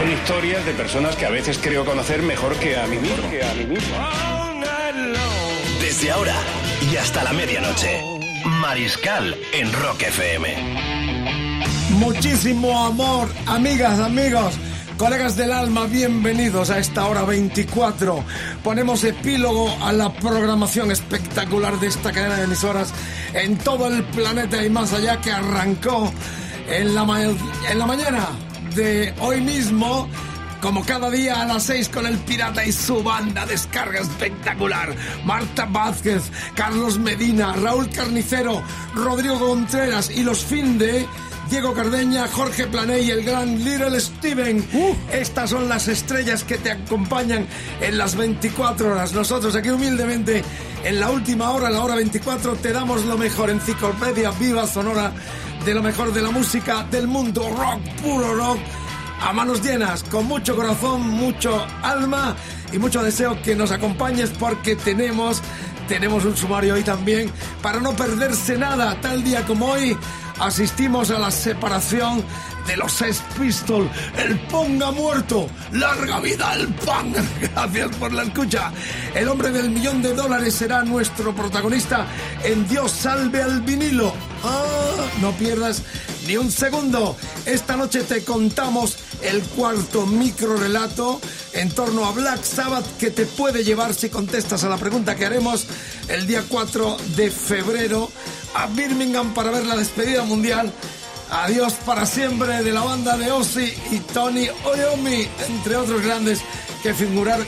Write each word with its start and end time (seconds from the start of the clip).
Son 0.00 0.10
historias 0.10 0.64
de 0.64 0.72
personas 0.72 1.14
que 1.14 1.26
a 1.26 1.30
veces 1.30 1.58
creo 1.62 1.84
conocer 1.84 2.22
mejor 2.22 2.56
que 2.56 2.74
a 2.78 2.86
mí 2.86 2.96
mismo. 2.96 3.28
Que 3.30 3.44
a 3.44 3.52
mí 3.54 3.66
mismo. 3.66 3.96
Desde 5.80 6.10
ahora 6.10 6.34
y 6.90 6.96
hasta 6.96 7.22
la 7.22 7.32
medianoche, 7.34 8.00
Mariscal 8.46 9.36
en 9.52 9.70
Rock 9.72 10.02
FM. 10.04 10.56
Muchísimo 11.90 12.86
amor, 12.86 13.28
amigas, 13.46 13.98
amigos, 14.00 14.54
colegas 14.96 15.36
del 15.36 15.52
alma, 15.52 15.84
bienvenidos 15.84 16.70
a 16.70 16.78
esta 16.78 17.04
hora 17.06 17.24
24. 17.24 18.24
Ponemos 18.64 19.04
epílogo 19.04 19.68
a 19.84 19.92
la 19.92 20.14
programación 20.14 20.90
espectacular 20.90 21.78
de 21.78 21.88
esta 21.88 22.10
cadena 22.12 22.36
de 22.36 22.44
emisoras 22.44 22.94
en 23.34 23.58
todo 23.58 23.88
el 23.88 24.02
planeta 24.04 24.64
y 24.64 24.70
más 24.70 24.94
allá 24.94 25.20
que 25.20 25.30
arrancó 25.30 26.10
en 26.70 26.94
la, 26.94 27.04
ma- 27.04 27.22
en 27.22 27.78
la 27.78 27.84
mañana 27.86 28.28
de 28.74 29.14
hoy 29.20 29.40
mismo. 29.40 30.08
Como 30.60 30.84
cada 30.84 31.10
día 31.10 31.40
a 31.40 31.46
las 31.46 31.62
6 31.64 31.88
con 31.88 32.06
el 32.06 32.18
Pirata 32.18 32.64
y 32.66 32.72
su 32.72 33.02
banda 33.02 33.46
descarga 33.46 34.00
espectacular. 34.00 34.94
Marta 35.24 35.64
Vázquez, 35.64 36.24
Carlos 36.54 36.98
Medina, 36.98 37.54
Raúl 37.54 37.88
Carnicero, 37.88 38.62
Rodrigo 38.94 39.38
Contreras 39.38 40.10
y 40.10 40.22
los 40.22 40.44
Finde, 40.44 41.06
Diego 41.48 41.72
Cardeña, 41.72 42.28
Jorge 42.28 42.66
Planey 42.66 43.06
y 43.06 43.10
el 43.10 43.24
gran 43.24 43.64
Little 43.64 43.98
Steven. 43.98 44.64
Estas 45.10 45.50
son 45.50 45.68
las 45.68 45.88
estrellas 45.88 46.44
que 46.44 46.58
te 46.58 46.70
acompañan 46.70 47.46
en 47.80 47.96
las 47.96 48.14
24 48.14 48.92
horas. 48.92 49.14
Nosotros 49.14 49.56
aquí 49.56 49.70
humildemente 49.70 50.44
en 50.84 51.00
la 51.00 51.10
última 51.10 51.50
hora, 51.50 51.70
la 51.70 51.82
hora 51.82 51.94
24, 51.94 52.56
te 52.56 52.72
damos 52.72 53.04
lo 53.06 53.16
mejor. 53.16 53.48
Enciclopedia 53.48 54.30
viva 54.32 54.66
sonora 54.66 55.12
de 55.64 55.74
lo 55.74 55.82
mejor 55.82 56.12
de 56.12 56.22
la 56.22 56.30
música 56.30 56.84
del 56.90 57.06
mundo. 57.06 57.48
Rock, 57.56 57.80
puro 58.02 58.34
rock 58.34 58.58
a 59.20 59.32
manos 59.32 59.62
llenas, 59.62 60.02
con 60.04 60.26
mucho 60.26 60.56
corazón, 60.56 61.02
mucho 61.02 61.66
alma 61.82 62.34
y 62.72 62.78
mucho 62.78 63.02
deseo 63.02 63.40
que 63.42 63.54
nos 63.54 63.70
acompañes 63.70 64.30
porque 64.30 64.76
tenemos, 64.76 65.42
tenemos 65.88 66.24
un 66.24 66.36
sumario 66.36 66.74
hoy 66.74 66.82
también 66.82 67.30
para 67.62 67.80
no 67.80 67.92
perderse 67.92 68.56
nada. 68.56 68.98
Tal 69.00 69.22
día 69.22 69.44
como 69.44 69.66
hoy 69.66 69.96
asistimos 70.38 71.10
a 71.10 71.18
la 71.18 71.30
separación 71.30 72.24
de 72.66 72.76
los 72.76 72.92
Sex 72.92 73.22
Pistols. 73.38 73.90
El 74.16 74.38
ponga 74.40 74.90
muerto, 74.90 75.48
larga 75.72 76.20
vida 76.20 76.52
al 76.52 76.68
pan. 76.68 77.12
Gracias 77.40 77.96
por 77.96 78.12
la 78.12 78.22
escucha. 78.22 78.72
El 79.14 79.28
hombre 79.28 79.50
del 79.50 79.70
millón 79.70 80.00
de 80.00 80.14
dólares 80.14 80.54
será 80.54 80.82
nuestro 80.82 81.34
protagonista 81.34 82.06
en 82.42 82.66
Dios 82.68 82.90
salve 82.90 83.42
al 83.42 83.60
vinilo. 83.60 84.14
Ah, 84.42 84.79
no 85.20 85.32
pierdas 85.32 85.82
ni 86.26 86.36
un 86.36 86.50
segundo. 86.50 87.16
Esta 87.46 87.76
noche 87.76 88.02
te 88.02 88.24
contamos 88.24 88.96
el 89.22 89.42
cuarto 89.42 90.06
micro 90.06 90.56
relato 90.56 91.20
en 91.52 91.70
torno 91.70 92.04
a 92.06 92.12
Black 92.12 92.42
Sabbath 92.42 92.96
que 92.98 93.10
te 93.10 93.26
puede 93.26 93.64
llevar 93.64 93.94
si 93.94 94.08
contestas 94.08 94.64
a 94.64 94.68
la 94.68 94.76
pregunta 94.76 95.16
que 95.16 95.26
haremos 95.26 95.66
el 96.08 96.26
día 96.26 96.44
4 96.48 96.96
de 97.16 97.30
febrero 97.30 98.10
a 98.54 98.66
Birmingham 98.66 99.34
para 99.34 99.50
ver 99.50 99.66
la 99.66 99.76
despedida 99.76 100.24
mundial. 100.24 100.72
Adiós 101.30 101.74
para 101.86 102.06
siempre 102.06 102.62
de 102.62 102.72
la 102.72 102.82
banda 102.82 103.16
de 103.16 103.30
Ozzy 103.30 103.72
y 103.92 104.00
Tony 104.12 104.46
Iommi, 104.46 105.28
entre 105.48 105.76
otros 105.76 106.02
grandes 106.02 106.40
que, 106.82 106.92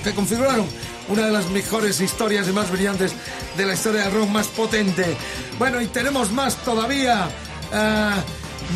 que 0.05 0.15
configuraron 0.15 0.67
una 1.13 1.27
de 1.27 1.33
las 1.33 1.51
mejores 1.51 2.01
historias 2.01 2.49
y 2.49 2.53
más 2.53 2.71
brillantes 2.71 3.13
de 3.57 3.67
la 3.67 3.75
historia 3.75 4.05
del 4.05 4.13
rock 4.13 4.29
más 4.31 4.47
potente. 4.49 5.15
Bueno, 5.59 5.81
y 5.81 5.87
tenemos 5.87 6.33
más 6.33 6.57
todavía. 6.57 7.29
Ah, 7.73 8.23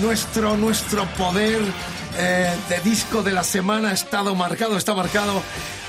nuestro, 0.02 0.56
nuestro 0.56 1.06
poder 1.14 1.60
eh, 2.18 2.54
de 2.68 2.80
disco 2.80 3.22
de 3.22 3.32
la 3.32 3.42
semana 3.42 3.90
ha 3.90 3.92
estado 3.92 4.34
marcado, 4.34 4.76
está 4.76 4.94
marcado 4.94 5.42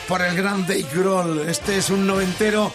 por 0.08 0.22
el 0.22 0.36
gran 0.38 0.62
Dave 0.62 0.86
Grohl. 0.94 1.50
Este 1.50 1.78
es 1.78 1.90
un 1.90 2.08
noventero 2.08 2.72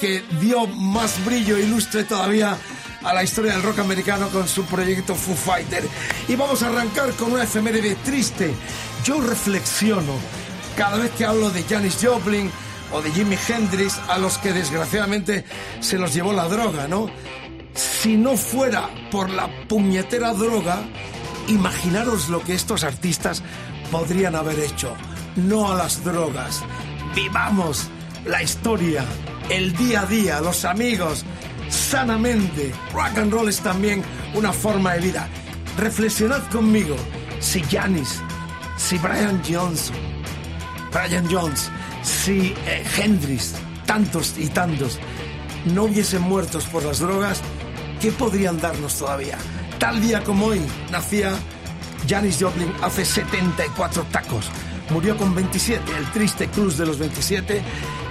que 0.00 0.24
dio 0.40 0.66
más 0.66 1.24
brillo 1.24 1.56
ilustre 1.56 2.02
todavía 2.02 2.56
a 3.04 3.14
la 3.14 3.22
historia 3.22 3.52
del 3.52 3.62
rock 3.62 3.78
americano 3.78 4.28
con 4.30 4.48
su 4.48 4.64
proyecto 4.64 5.14
Foo 5.14 5.36
Fighter. 5.36 5.84
Y 6.26 6.34
vamos 6.34 6.62
a 6.64 6.68
arrancar 6.68 7.12
con 7.12 7.32
una 7.32 7.44
efeméride 7.44 7.94
triste. 8.04 8.52
Yo 9.04 9.20
reflexiono 9.20 10.14
cada 10.76 10.96
vez 10.98 11.12
que 11.12 11.24
hablo 11.24 11.50
de 11.50 11.62
Janis 11.62 11.98
Joplin 12.02 12.50
o 12.92 13.02
de 13.02 13.10
Jimi 13.10 13.36
Hendrix, 13.48 13.98
a 14.08 14.18
los 14.18 14.38
que 14.38 14.52
desgraciadamente 14.52 15.44
se 15.80 15.98
los 15.98 16.14
llevó 16.14 16.32
la 16.32 16.48
droga, 16.48 16.88
¿no? 16.88 17.08
Si 17.74 18.16
no 18.16 18.36
fuera 18.36 18.88
por 19.10 19.30
la 19.30 19.48
puñetera 19.68 20.34
droga, 20.34 20.82
imaginaros 21.48 22.28
lo 22.28 22.42
que 22.42 22.54
estos 22.54 22.84
artistas 22.84 23.42
podrían 23.90 24.34
haber 24.34 24.58
hecho. 24.60 24.94
No 25.36 25.72
a 25.72 25.76
las 25.76 26.04
drogas. 26.04 26.62
Vivamos 27.14 27.88
la 28.24 28.42
historia, 28.42 29.04
el 29.48 29.74
día 29.76 30.02
a 30.02 30.06
día, 30.06 30.40
los 30.40 30.64
amigos, 30.64 31.24
sanamente. 31.68 32.72
Rock 32.92 33.18
and 33.18 33.32
roll 33.32 33.48
es 33.48 33.60
también 33.60 34.02
una 34.34 34.52
forma 34.52 34.94
de 34.94 35.00
vida. 35.00 35.28
Reflexionad 35.78 36.42
conmigo. 36.50 36.96
Si 37.40 37.62
Janis, 37.62 38.20
si 38.76 38.98
Brian 38.98 39.42
Johnson, 39.48 39.96
Brian 40.92 41.26
Jones, 41.30 41.70
si 42.02 42.54
eh, 42.66 42.84
Hendrix, 42.96 43.54
tantos 43.86 44.34
y 44.38 44.48
tantos, 44.48 44.98
no 45.66 45.84
hubiesen 45.84 46.22
muertos 46.22 46.64
por 46.64 46.84
las 46.84 46.98
drogas, 46.98 47.40
¿qué 48.00 48.12
podrían 48.12 48.60
darnos 48.60 48.98
todavía? 48.98 49.38
Tal 49.78 50.00
día 50.00 50.22
como 50.22 50.46
hoy 50.46 50.60
nacía 50.90 51.32
Janis 52.08 52.38
Joplin 52.40 52.72
hace 52.82 53.04
74 53.04 54.04
tacos. 54.10 54.50
Murió 54.90 55.16
con 55.16 55.34
27, 55.34 55.90
el 55.96 56.10
triste 56.10 56.48
cruz 56.48 56.76
de 56.76 56.84
los 56.84 56.98
27, 56.98 57.62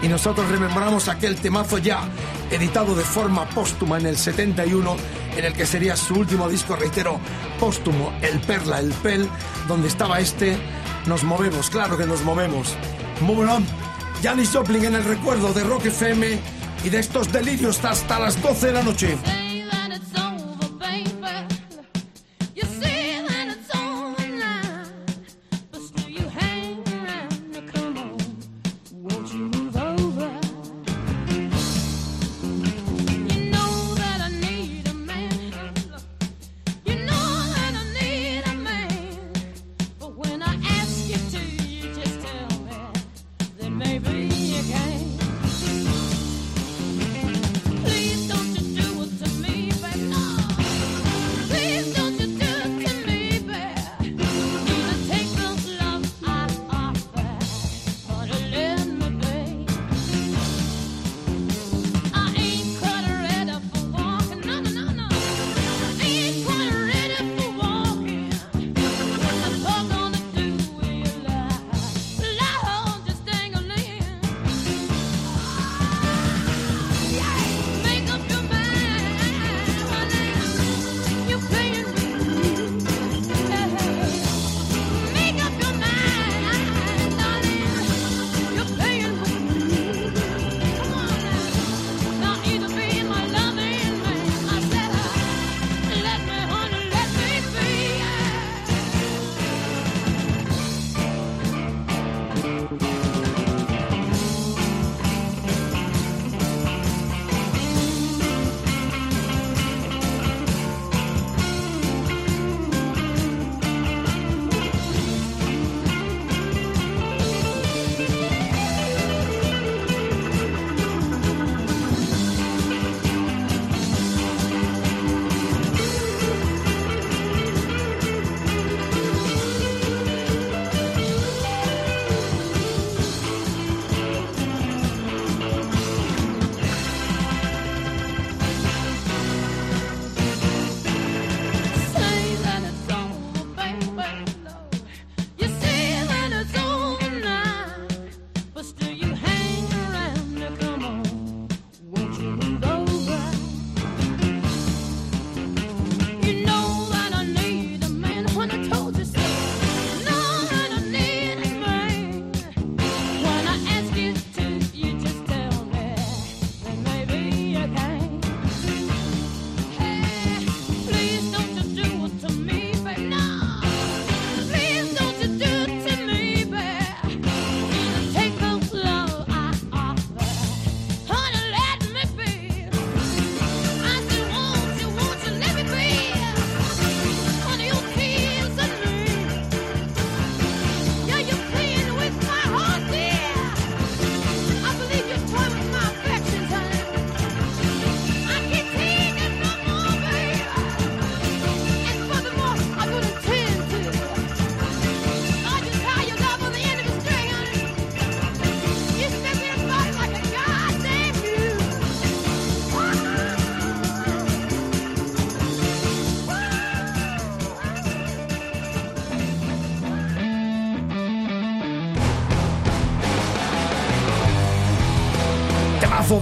y 0.02 0.08
nosotros 0.08 0.50
rememoramos 0.50 1.10
aquel 1.10 1.36
temazo 1.36 1.78
ya 1.78 2.02
editado 2.50 2.96
de 2.96 3.04
forma 3.04 3.48
póstuma 3.50 4.00
en 4.00 4.08
el 4.08 4.18
71, 4.18 4.96
en 5.38 5.46
el 5.46 5.54
que 5.54 5.66
sería 5.66 5.96
su 5.96 6.16
último 6.16 6.50
disco, 6.50 6.76
reitero, 6.76 7.20
póstumo, 7.60 8.14
El 8.22 8.40
Perla, 8.42 8.80
El 8.80 8.92
Pel, 8.94 9.30
donde 9.68 9.90
estaba 9.90 10.20
este, 10.20 10.58
Nos 11.06 11.24
movemos, 11.24 11.70
claro 11.70 11.98
que 11.98 12.06
nos 12.06 12.24
movemos. 12.24 12.76
Move 13.22 13.50
on. 13.50 13.66
Janis 14.22 14.52
Joplin 14.52 14.86
en 14.86 14.96
el 14.96 15.04
recuerdo 15.04 15.54
de 15.54 15.64
Rock 15.64 15.86
FM 15.86 16.40
y 16.84 16.90
de 16.90 17.00
estos 17.00 17.32
delirios 17.32 17.84
hasta 17.84 18.20
las 18.20 18.42
12 18.42 18.68
de 18.68 18.74
la 18.74 18.84
noche. 18.84 19.51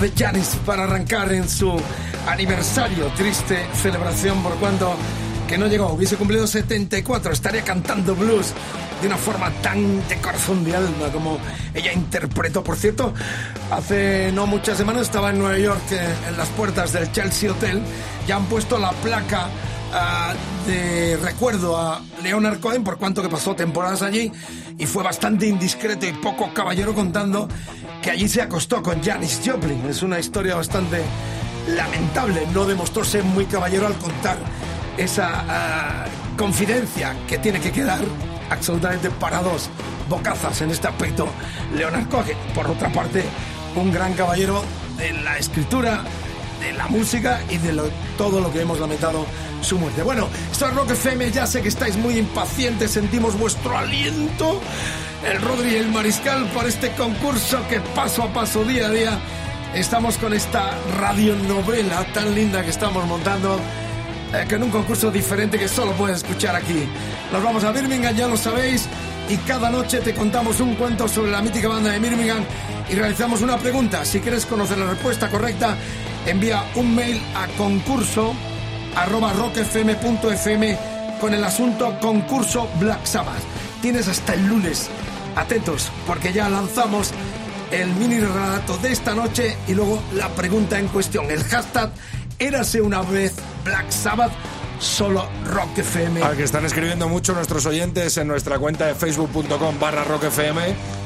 Janis 0.07 0.57
para 0.65 0.83
arrancar 0.83 1.31
en 1.33 1.49
su 1.49 1.79
aniversario. 2.27 3.07
Triste 3.17 3.67
celebración 3.81 4.41
por 4.41 4.55
cuando 4.55 4.95
que 5.47 5.57
no 5.57 5.67
llegó. 5.67 5.87
Hubiese 5.87 6.15
cumplido 6.15 6.47
74. 6.47 7.31
Estaría 7.31 7.63
cantando 7.63 8.15
blues 8.15 8.53
de 9.01 9.07
una 9.07 9.17
forma 9.17 9.49
tan 9.61 10.07
de 10.07 10.17
corazón 10.17 10.63
de 10.63 10.73
como 11.11 11.39
ella 11.73 11.91
interpretó. 11.91 12.63
Por 12.63 12.77
cierto, 12.77 13.13
hace 13.71 14.31
no 14.31 14.45
muchas 14.45 14.77
semanas 14.77 15.03
estaba 15.03 15.31
en 15.31 15.39
Nueva 15.39 15.57
York 15.57 15.81
eh, 15.91 16.15
en 16.29 16.37
las 16.37 16.47
puertas 16.49 16.93
del 16.93 17.11
Chelsea 17.11 17.51
Hotel. 17.51 17.81
Ya 18.27 18.35
han 18.35 18.45
puesto 18.45 18.77
la 18.77 18.91
placa 18.91 19.49
ah, 19.93 20.33
de 20.65 21.17
recuerdo 21.17 21.77
a 21.77 22.01
Leonard 22.23 22.59
Cohen 22.59 22.83
por 22.83 22.97
cuanto 22.97 23.21
que 23.21 23.29
pasó 23.29 23.55
temporadas 23.55 24.01
allí 24.01 24.31
y 24.77 24.85
fue 24.85 25.03
bastante 25.03 25.47
indiscreto 25.47 26.05
y 26.05 26.13
poco 26.13 26.53
caballero 26.53 26.93
contando 26.93 27.47
que 28.01 28.11
allí 28.11 28.27
se 28.27 28.41
acostó 28.41 28.81
con 28.81 29.03
Janis 29.03 29.41
Joplin. 29.45 29.85
Es 29.89 30.03
una 30.03 30.19
historia 30.19 30.55
bastante 30.55 31.01
lamentable. 31.67 32.47
No 32.53 32.65
demostró 32.65 33.03
ser 33.03 33.23
muy 33.23 33.45
caballero 33.45 33.87
al 33.87 33.95
contar 33.95 34.37
esa 34.97 35.45
ah, 35.47 36.05
confidencia 36.37 37.15
que 37.27 37.37
tiene 37.37 37.59
que 37.59 37.71
quedar 37.71 38.01
absolutamente 38.49 39.09
para 39.09 39.41
dos 39.41 39.69
bocazas 40.09 40.61
en 40.61 40.71
este 40.71 40.87
aspecto. 40.87 41.27
Leonard 41.75 42.07
Cohen, 42.09 42.37
por 42.53 42.67
otra 42.67 42.91
parte, 42.91 43.23
un 43.75 43.91
gran 43.91 44.13
caballero 44.13 44.63
de 44.97 45.13
la 45.13 45.37
escritura, 45.37 46.03
de 46.59 46.73
la 46.73 46.87
música 46.87 47.41
y 47.49 47.57
de 47.57 47.73
todo 48.17 48.41
lo 48.41 48.51
que 48.51 48.61
hemos 48.61 48.79
lamentado 48.79 49.25
su 49.61 49.77
muerte. 49.77 50.03
Bueno, 50.03 50.27
es 50.51 50.59
Rock 50.73 50.91
FM, 50.91 51.31
ya 51.31 51.47
sé 51.47 51.61
que 51.61 51.69
estáis 51.69 51.97
muy 51.97 52.17
impacientes, 52.17 52.91
sentimos 52.91 53.37
vuestro 53.37 53.77
aliento. 53.77 54.61
El 55.25 55.41
Rodri 55.41 55.73
y 55.73 55.75
el 55.75 55.89
Mariscal 55.89 56.45
para 56.53 56.69
este 56.69 56.91
concurso 56.91 57.59
que 57.69 57.79
paso 57.81 58.23
a 58.23 58.33
paso, 58.33 58.63
día 58.63 58.87
a 58.87 58.89
día, 58.89 59.19
estamos 59.73 60.17
con 60.17 60.33
esta 60.33 60.77
radionovela 60.97 62.05
tan 62.13 62.33
linda 62.33 62.63
que 62.63 62.69
estamos 62.69 63.05
montando 63.05 63.59
eh, 64.33 64.45
en 64.49 64.63
un 64.63 64.69
concurso 64.69 65.11
diferente 65.11 65.59
que 65.59 65.67
solo 65.67 65.91
puedes 65.93 66.17
escuchar 66.17 66.55
aquí. 66.55 66.87
Nos 67.33 67.43
vamos 67.43 67.63
a 67.63 67.71
Birmingham, 67.71 68.15
ya 68.15 68.27
lo 68.27 68.37
sabéis, 68.37 68.87
y 69.29 69.37
cada 69.37 69.69
noche 69.69 69.99
te 69.99 70.13
contamos 70.13 70.59
un 70.59 70.75
cuento 70.75 71.07
sobre 71.07 71.31
la 71.31 71.41
mítica 71.41 71.67
banda 71.67 71.91
de 71.91 71.99
Birmingham 71.99 72.43
y 72.89 72.95
realizamos 72.95 73.41
una 73.41 73.57
pregunta. 73.57 74.05
Si 74.05 74.19
quieres 74.19 74.45
conocer 74.45 74.77
la 74.77 74.89
respuesta 74.89 75.29
correcta, 75.29 75.75
envía 76.25 76.63
un 76.75 76.95
mail 76.95 77.21
a 77.35 77.47
concurso 77.57 78.33
arroba 78.95 79.33
rockfm.fm 79.33 80.77
con 81.21 81.33
el 81.33 81.43
asunto 81.43 81.97
concurso 82.01 82.67
Black 82.79 83.05
Sabbath. 83.05 83.41
Tienes 83.81 84.07
hasta 84.07 84.33
el 84.33 84.47
lunes. 84.47 84.87
Atentos, 85.35 85.89
porque 86.07 86.33
ya 86.33 86.49
lanzamos 86.49 87.11
el 87.71 87.87
mini 87.93 88.19
relato 88.19 88.77
de 88.77 88.91
esta 88.91 89.13
noche 89.13 89.55
y 89.67 89.73
luego 89.73 90.01
la 90.15 90.27
pregunta 90.29 90.79
en 90.79 90.87
cuestión. 90.87 91.29
El 91.29 91.43
hashtag 91.43 91.91
Érase 92.39 92.81
una 92.81 93.01
vez 93.01 93.33
Black 93.65 93.89
Sabbath, 93.91 94.31
solo 94.79 95.27
Rock 95.45 95.77
FM. 95.79 96.23
Al 96.23 96.37
que 96.37 96.43
están 96.45 96.63
escribiendo 96.65 97.09
mucho 97.09 97.33
nuestros 97.33 97.65
oyentes 97.65 98.17
en 98.17 98.27
nuestra 98.29 98.57
cuenta 98.59 98.85
de 98.87 98.95
facebook.com 98.95 99.77
barra 99.77 100.05
rockfm 100.05 100.57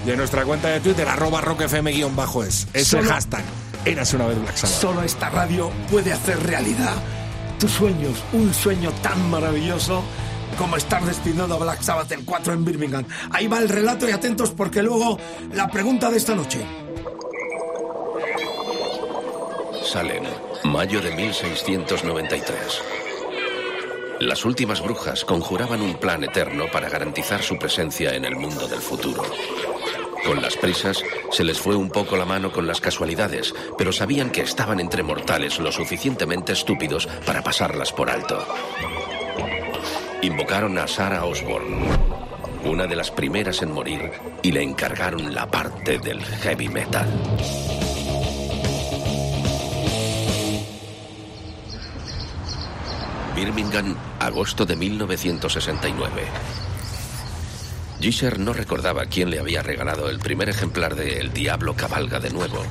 y 0.06 0.12
en 0.12 0.18
nuestra 0.18 0.46
cuenta 0.46 0.68
de 0.70 0.80
twitter 0.80 1.08
arroba 1.08 1.42
rockfm 1.42 1.92
guion 1.92 2.16
bajo 2.16 2.44
es. 2.44 2.68
Ese 2.74 2.86
Solo- 2.86 3.10
hashtag. 3.10 3.44
Érase 3.86 4.16
una 4.16 4.28
vez 4.28 4.40
Black 4.42 4.56
Sabbath. 4.56 4.76
Solo 4.80 5.04
esta 5.04 5.30
radio 5.30 5.70
puede 5.92 6.14
hacer 6.14 6.42
realidad 6.44 6.96
tus 7.60 7.72
sueños, 7.72 8.24
un 8.32 8.54
sueño 8.54 8.92
tan 9.02 9.30
maravilloso 9.30 10.04
como 10.58 10.78
estar 10.78 11.04
despidiendo 11.04 11.56
a 11.56 11.58
Black 11.58 11.82
Sabbath 11.82 12.12
el 12.12 12.24
4 12.24 12.54
en 12.54 12.66
Birmingham. 12.66 13.06
Ahí 13.32 13.48
va 13.48 13.60
el 13.60 13.70
relato 13.70 14.08
y 14.08 14.12
atentos 14.12 14.52
porque 14.52 14.82
luego 14.82 15.18
la 15.54 15.68
pregunta 15.68 16.10
de 16.10 16.18
esta 16.18 16.36
noche. 16.36 16.66
Salem, 19.84 20.24
mayo 20.64 21.02
de 21.02 21.12
1693. 21.16 22.82
Las 24.22 24.46
últimas 24.46 24.82
brujas 24.82 25.26
conjuraban 25.26 25.82
un 25.82 25.96
plan 25.96 26.24
eterno 26.24 26.66
para 26.72 26.90
garantizar 26.90 27.42
su 27.42 27.58
presencia 27.58 28.16
en 28.16 28.24
el 28.24 28.36
mundo 28.38 28.68
del 28.68 28.80
futuro. 28.80 29.24
Con 30.26 30.42
las 30.42 30.56
prisas 30.56 31.04
se 31.32 31.44
les 31.44 31.60
fue 31.60 31.76
un 31.76 31.90
poco 31.90 32.16
la 32.16 32.26
mano 32.26 32.52
con 32.52 32.66
las 32.66 32.80
casualidades, 32.80 33.54
pero 33.78 33.92
sabían 33.92 34.32
que 34.32 34.42
estaban 34.42 34.80
entre 34.80 35.04
mortales 35.04 35.60
lo 35.60 35.72
suficientemente 35.72 36.54
estúpidos 36.54 37.08
para 37.26 37.44
pasarlas 37.44 37.92
por 37.92 38.10
alto. 38.10 38.46
Invocaron 40.22 40.78
a 40.78 40.88
Sarah 40.88 41.26
Osborne, 41.26 41.86
una 42.64 42.88
de 42.88 42.96
las 42.96 43.12
primeras 43.12 43.62
en 43.62 43.72
morir, 43.72 44.12
y 44.42 44.54
le 44.54 44.64
encargaron 44.64 45.34
la 45.34 45.46
parte 45.52 46.00
del 46.00 46.24
heavy 46.24 46.70
metal. 46.70 47.08
Birmingham, 53.36 53.96
agosto 54.20 54.66
de 54.66 54.76
1969. 54.76 56.63
Gisher 58.04 58.38
no 58.38 58.52
recordaba 58.52 59.06
quién 59.06 59.30
le 59.30 59.40
había 59.40 59.64
regalado 59.64 60.10
el 60.10 60.20
primer 60.20 60.50
ejemplar 60.50 60.94
de 60.94 61.20
El 61.20 61.32
Diablo 61.32 61.74
Cabalga 61.74 62.20
de 62.20 62.32
nuevo, 62.32 62.62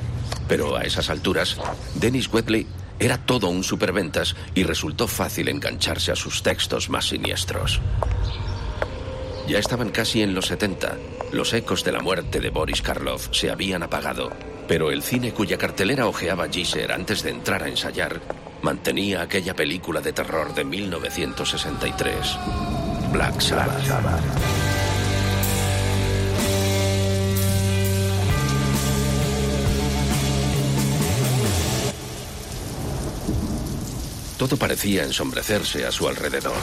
pero 0.47 0.77
a 0.77 0.83
esas 0.83 1.09
alturas, 1.09 1.57
Dennis 1.95 2.31
Wedley 2.31 2.67
era 2.99 3.17
todo 3.17 3.49
un 3.49 3.63
superventas 3.63 4.35
y 4.53 4.61
resultó 4.61 5.07
fácil 5.07 5.47
engancharse 5.47 6.11
a 6.11 6.15
sus 6.15 6.43
textos 6.43 6.87
más 6.91 7.07
siniestros. 7.07 7.81
Ya 9.47 9.57
estaban 9.57 9.89
casi 9.89 10.21
en 10.21 10.35
los 10.35 10.45
70. 10.45 10.97
Los 11.31 11.51
ecos 11.53 11.83
de 11.83 11.93
la 11.93 12.01
muerte 12.01 12.39
de 12.39 12.51
Boris 12.51 12.83
Karloff 12.83 13.29
se 13.31 13.49
habían 13.49 13.81
apagado, 13.81 14.31
pero 14.67 14.91
el 14.91 15.01
cine 15.01 15.33
cuya 15.33 15.57
cartelera 15.57 16.05
ojeaba 16.05 16.47
Gisher 16.47 16.91
antes 16.91 17.23
de 17.23 17.31
entrar 17.31 17.63
a 17.63 17.69
ensayar 17.69 18.21
mantenía 18.61 19.23
aquella 19.23 19.55
película 19.55 19.99
de 19.99 20.13
terror 20.13 20.53
de 20.53 20.63
1963, 20.63 22.37
Black 23.11 23.41
Sabbath. 23.41 24.82
Todo 34.43 34.57
parecía 34.57 35.05
ensombrecerse 35.05 35.85
a 35.85 35.91
su 35.93 36.05
alrededor. 36.05 36.61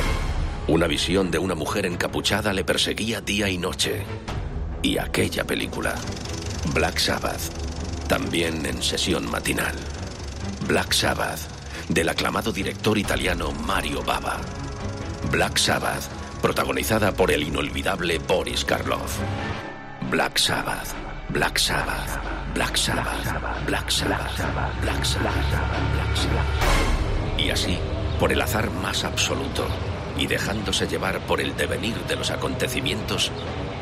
Una 0.69 0.87
visión 0.87 1.31
de 1.31 1.39
una 1.39 1.55
mujer 1.55 1.87
encapuchada 1.87 2.53
le 2.53 2.63
perseguía 2.63 3.23
día 3.23 3.49
y 3.49 3.57
noche. 3.57 4.03
Y 4.83 4.99
aquella 4.99 5.45
película, 5.45 5.95
Black 6.75 6.99
Sabbath, 6.99 7.41
también 8.07 8.67
en 8.67 8.83
sesión 8.83 9.31
matinal. 9.31 9.75
Black 10.69 10.93
Sabbath, 10.93 11.41
del 11.89 12.11
aclamado 12.11 12.53
director 12.53 12.99
italiano 12.99 13.51
Mario 13.51 14.03
Bava. 14.03 14.43
Black 15.31 15.57
Sabbath, 15.57 16.05
protagonizada 16.43 17.13
por 17.13 17.31
el 17.31 17.45
inolvidable 17.45 18.19
Boris 18.19 18.63
Karloff. 18.63 19.17
Black 20.11 20.37
Sabbath, 20.37 20.89
Black 21.31 21.57
Sabbath, 21.57 22.21
Black 22.53 22.77
Sabbath, 22.77 23.65
Black 23.65 23.91
Sabbath, 23.91 24.37
Black 24.83 25.03
Sabbath, 25.03 25.43
Black 25.95 26.15
Sabbath. 26.15 27.00
Y 27.43 27.51
así, 27.51 27.79
por 28.19 28.33
el 28.33 28.41
azar 28.43 28.71
más 28.71 29.05
absoluto, 29.05 29.67
y 30.19 30.27
dejándose 30.27 30.87
llevar 30.87 31.21
por 31.21 31.41
el 31.41 31.57
devenir 31.57 31.97
de 32.07 32.17
los 32.17 32.31
acontecimientos, 32.31 33.33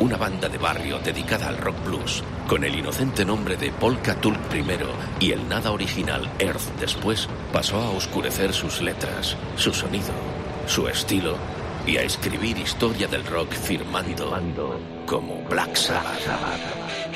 una 0.00 0.16
banda 0.16 0.48
de 0.48 0.58
barrio 0.58 1.00
dedicada 1.00 1.48
al 1.48 1.58
rock 1.58 1.84
blues, 1.84 2.22
con 2.46 2.62
el 2.62 2.76
inocente 2.76 3.24
nombre 3.24 3.56
de 3.56 3.72
Polka 3.72 4.14
Tulk 4.14 4.38
primero 4.42 4.86
y 5.18 5.32
el 5.32 5.48
nada 5.48 5.72
original 5.72 6.30
Earth 6.38 6.78
después, 6.78 7.28
pasó 7.52 7.80
a 7.80 7.90
oscurecer 7.90 8.52
sus 8.52 8.80
letras, 8.80 9.36
su 9.56 9.74
sonido, 9.74 10.12
su 10.66 10.86
estilo 10.88 11.36
y 11.84 11.96
a 11.96 12.02
escribir 12.02 12.58
historia 12.58 13.08
del 13.08 13.26
rock 13.26 13.52
firmando 13.52 14.38
como 15.06 15.42
Black 15.48 15.74
Sabbath. 15.74 17.07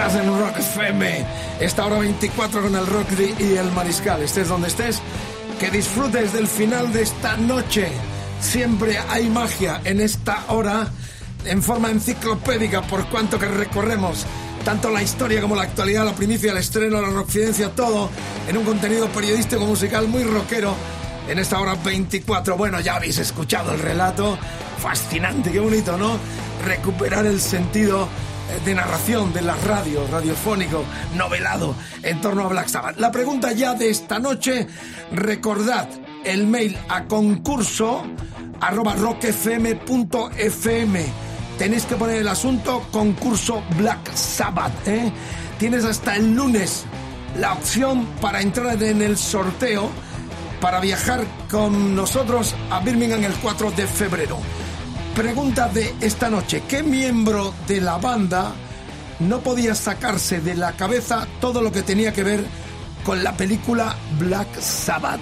Estás 0.00 0.22
en 0.22 0.38
Rock 0.38 0.56
FM. 0.56 1.26
Esta 1.60 1.84
hora 1.84 1.98
24 1.98 2.62
con 2.62 2.74
el 2.74 2.86
Rock 2.86 3.08
y 3.38 3.56
el 3.56 3.70
Mariscal. 3.72 4.22
Estés 4.22 4.48
donde 4.48 4.68
estés, 4.68 5.02
que 5.58 5.70
disfrutes 5.70 6.32
del 6.32 6.46
final 6.46 6.90
de 6.90 7.02
esta 7.02 7.36
noche. 7.36 7.88
Siempre 8.40 8.98
hay 9.10 9.28
magia 9.28 9.82
en 9.84 10.00
esta 10.00 10.44
hora 10.48 10.88
en 11.44 11.62
forma 11.62 11.90
enciclopédica 11.90 12.80
por 12.82 13.10
cuanto 13.10 13.38
que 13.38 13.46
recorremos 13.46 14.24
tanto 14.64 14.88
la 14.88 15.02
historia 15.02 15.42
como 15.42 15.54
la 15.54 15.64
actualidad, 15.64 16.06
la 16.06 16.14
primicia, 16.14 16.52
el 16.52 16.58
estreno, 16.58 17.02
la 17.02 17.10
rockfidencia, 17.10 17.68
todo 17.70 18.08
en 18.48 18.56
un 18.56 18.64
contenido 18.64 19.06
periodístico 19.08 19.66
musical 19.66 20.08
muy 20.08 20.24
rockero 20.24 20.74
en 21.28 21.38
esta 21.38 21.60
hora 21.60 21.74
24. 21.74 22.56
Bueno, 22.56 22.80
ya 22.80 22.96
habéis 22.96 23.18
escuchado 23.18 23.74
el 23.74 23.80
relato. 23.80 24.38
Fascinante, 24.78 25.52
qué 25.52 25.60
bonito, 25.60 25.98
¿no? 25.98 26.16
Recuperar 26.64 27.26
el 27.26 27.38
sentido 27.38 28.08
de 28.64 28.74
narración 28.74 29.32
de 29.32 29.42
la 29.42 29.54
radio, 29.54 30.06
radiofónico, 30.06 30.84
novelado 31.14 31.74
en 32.02 32.20
torno 32.20 32.44
a 32.44 32.48
Black 32.48 32.68
Sabbath. 32.68 32.98
La 32.98 33.10
pregunta 33.10 33.52
ya 33.52 33.74
de 33.74 33.90
esta 33.90 34.18
noche, 34.18 34.66
recordad 35.12 35.88
el 36.24 36.46
mail 36.46 36.76
a 36.88 37.04
concurso 37.04 38.04
arroba 38.60 38.94
rockfm.fm. 38.94 39.86
Tenéis 41.58 41.84
que 41.84 41.96
poner 41.96 42.16
el 42.16 42.28
asunto 42.28 42.86
concurso 42.90 43.62
Black 43.76 44.14
Sabbath. 44.14 44.86
¿eh? 44.88 45.12
Tienes 45.58 45.84
hasta 45.84 46.16
el 46.16 46.34
lunes 46.34 46.84
la 47.38 47.52
opción 47.52 48.06
para 48.20 48.40
entrar 48.40 48.82
en 48.82 49.02
el 49.02 49.16
sorteo 49.16 49.90
para 50.60 50.80
viajar 50.80 51.24
con 51.50 51.94
nosotros 51.94 52.54
a 52.70 52.80
Birmingham 52.80 53.24
el 53.24 53.34
4 53.34 53.70
de 53.72 53.86
febrero. 53.86 54.38
Pregunta 55.14 55.68
de 55.68 55.92
esta 56.00 56.30
noche, 56.30 56.62
¿qué 56.68 56.82
miembro 56.82 57.52
de 57.66 57.80
la 57.80 57.98
banda 57.98 58.52
no 59.18 59.40
podía 59.40 59.74
sacarse 59.74 60.40
de 60.40 60.54
la 60.54 60.72
cabeza 60.72 61.26
todo 61.40 61.60
lo 61.60 61.72
que 61.72 61.82
tenía 61.82 62.12
que 62.12 62.22
ver 62.22 62.44
con 63.04 63.22
la 63.22 63.36
película 63.36 63.96
Black 64.18 64.60
Sabbath? 64.60 65.20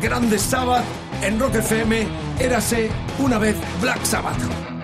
grande 0.02 0.38
Sabbath, 0.40 0.84
en 1.22 1.40
Rock 1.40 1.56
FM, 1.56 2.06
érase 2.40 2.90
una 3.20 3.38
vez 3.38 3.56
Black 3.82 4.04
Sabbath. 4.04 4.75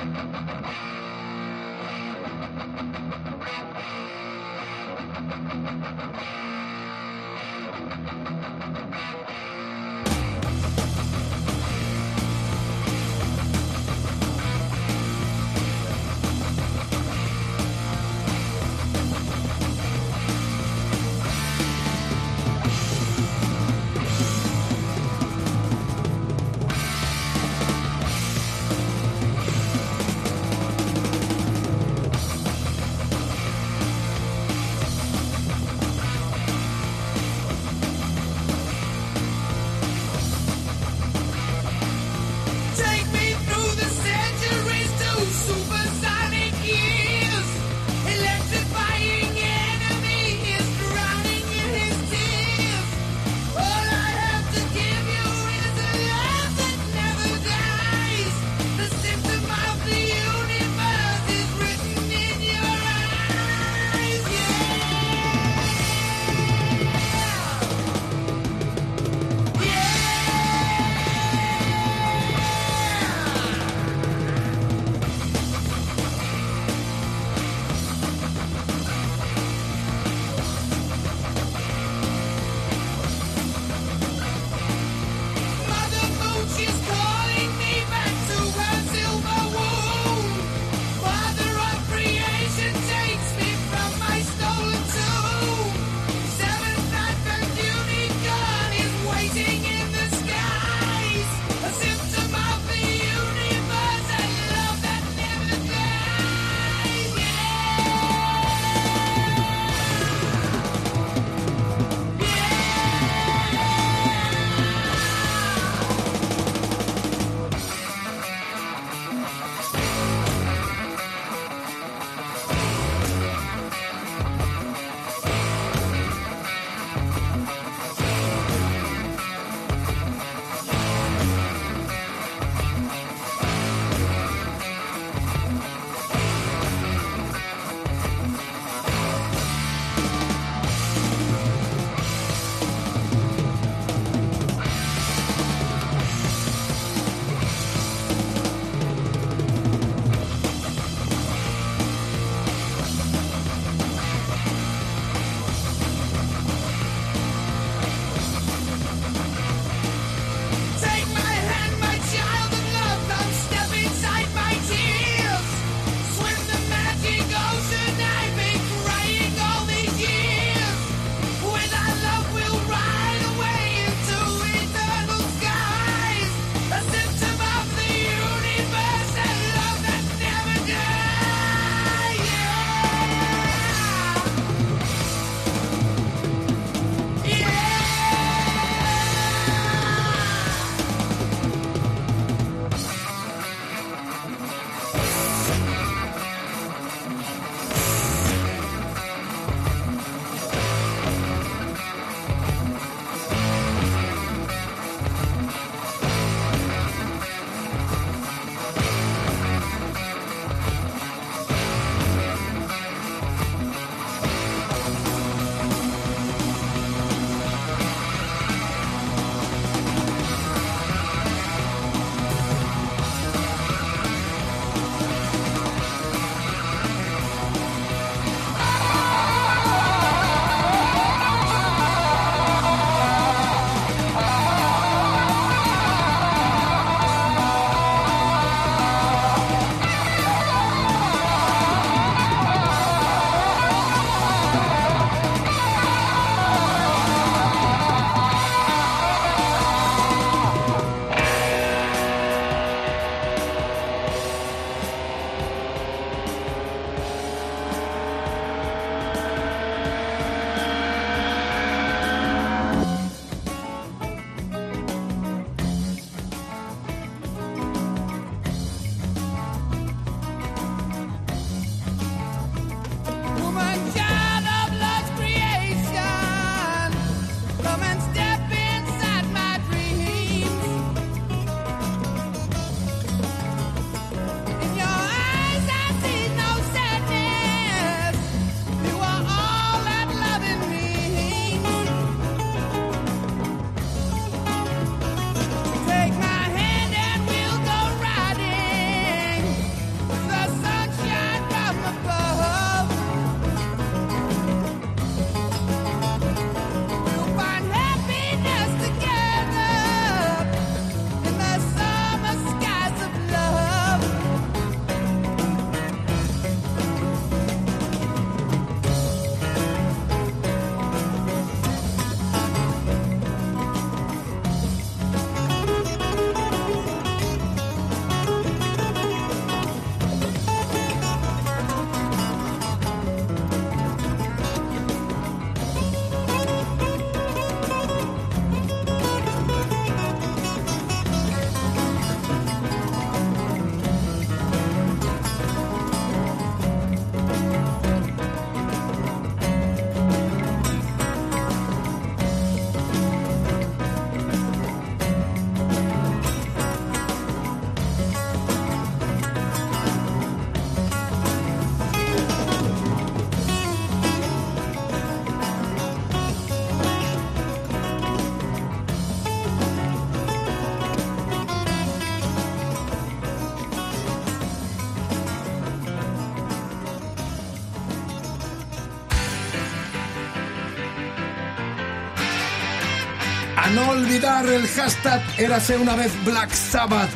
Olvidar 384.02 384.48
el 384.48 384.68
hashtag 384.68 385.22
Érase 385.38 385.78
una 385.78 385.96
vez 385.96 386.12
Black 386.26 386.52
Sabbath. 386.52 387.10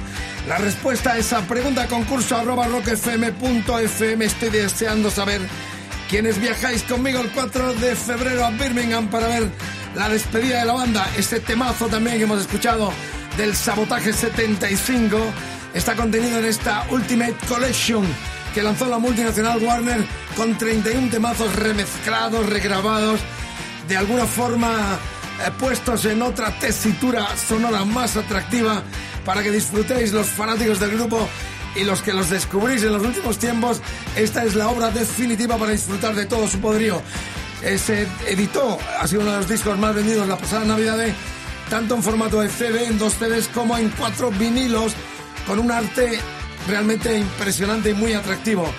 La 0.48 0.58
respuesta 0.58 1.13
a 1.13 1.17
esa 1.17 1.41
pregunta 1.41 1.88
concurso 1.88 2.38
arroba 2.38 2.67
rockfm.fm. 2.67 4.26
Estoy 4.26 4.50
deseando 4.50 5.10
saber 5.10 5.41
quiénes 6.10 6.39
viajáis 6.39 6.84
conmigo 6.84 7.19
el 7.21 7.32
4 7.32 7.74
de 7.76 7.95
febrero 7.95 8.45
a 8.45 8.52
Birmingham 8.52 9.10
para 9.10 9.28
ver 9.28 9.50
la 9.95 10.10
despedida 10.10 10.60
de 10.60 10.65
la 10.65 10.74
banda. 10.74 11.08
Este 11.17 11.39
temazo 11.39 11.88
también 11.88 12.17
que 12.17 12.24
hemos 12.24 12.41
escuchado 12.41 12.91
del 13.38 13.56
Sabotaje 13.56 14.13
75 14.13 15.17
está 15.74 15.95
contenido 15.95 16.38
en 16.38 16.45
esta 16.45 16.86
Ultimate 16.91 17.36
Collection 17.48 18.06
que 18.54 18.62
lanzó 18.62 18.88
la 18.88 19.00
multinacional 19.00 19.62
Warner 19.62 20.06
con 20.38 20.56
31 20.56 21.10
temazos 21.10 21.56
remezclados, 21.56 22.48
regrabados, 22.48 23.19
de 23.88 23.98
alguna 23.98 24.26
forma 24.26 25.00
puestos 25.60 26.06
en 26.06 26.21
otra 26.21 26.58
tesitura 26.60 27.28
sonora 27.38 27.86
más 27.86 28.15
atractiva 28.15 28.84
para 29.26 29.43
que 29.43 29.52
disfrutéis 29.52 30.12
los 30.13 30.28
fanáticos 30.28 30.80
del 30.80 30.91
grupo 30.91 31.28
y 31.76 31.84
los 31.84 32.02
que 32.02 32.13
los 32.13 32.30
descubrís 32.30 32.84
en 32.84 32.93
los 32.93 33.04
últimos 33.04 33.38
tiempos. 33.38 33.82
Esta 34.15 34.43
es 34.43 34.56
la 34.56 34.69
obra 34.69 34.91
definitiva 34.91 35.58
para 35.58 35.71
disfrutar 35.71 36.15
de 36.15 36.26
todo 36.26 36.48
su 36.48 36.60
poderío. 36.60 37.02
Eh, 37.63 37.78
se 37.78 38.08
editó, 38.28 38.78
ha 39.00 39.08
sido 39.08 39.21
uno 39.21 39.32
de 39.32 39.38
los 39.38 39.50
discos 39.50 39.78
más 39.78 39.95
vendidos 39.95 40.28
la 40.28 40.38
pasada 40.38 40.65
Navidad, 40.65 40.98
de, 40.98 41.13
tanto 41.69 41.95
en 41.95 42.04
formato 42.04 42.41
de 42.41 42.50
CD, 42.50 42.86
en 42.86 42.98
dos 42.98 43.13
CDs, 43.13 43.48
como 43.48 43.78
en 43.78 43.89
cuatro 43.89 44.32
vinilos, 44.32 44.93
con 45.48 45.60
un 45.60 45.71
arte 45.71 46.19
realmente 46.67 47.17
impresionante 47.17 47.91
y 47.91 47.93
muy 47.93 48.13
atractivo. 48.13 48.71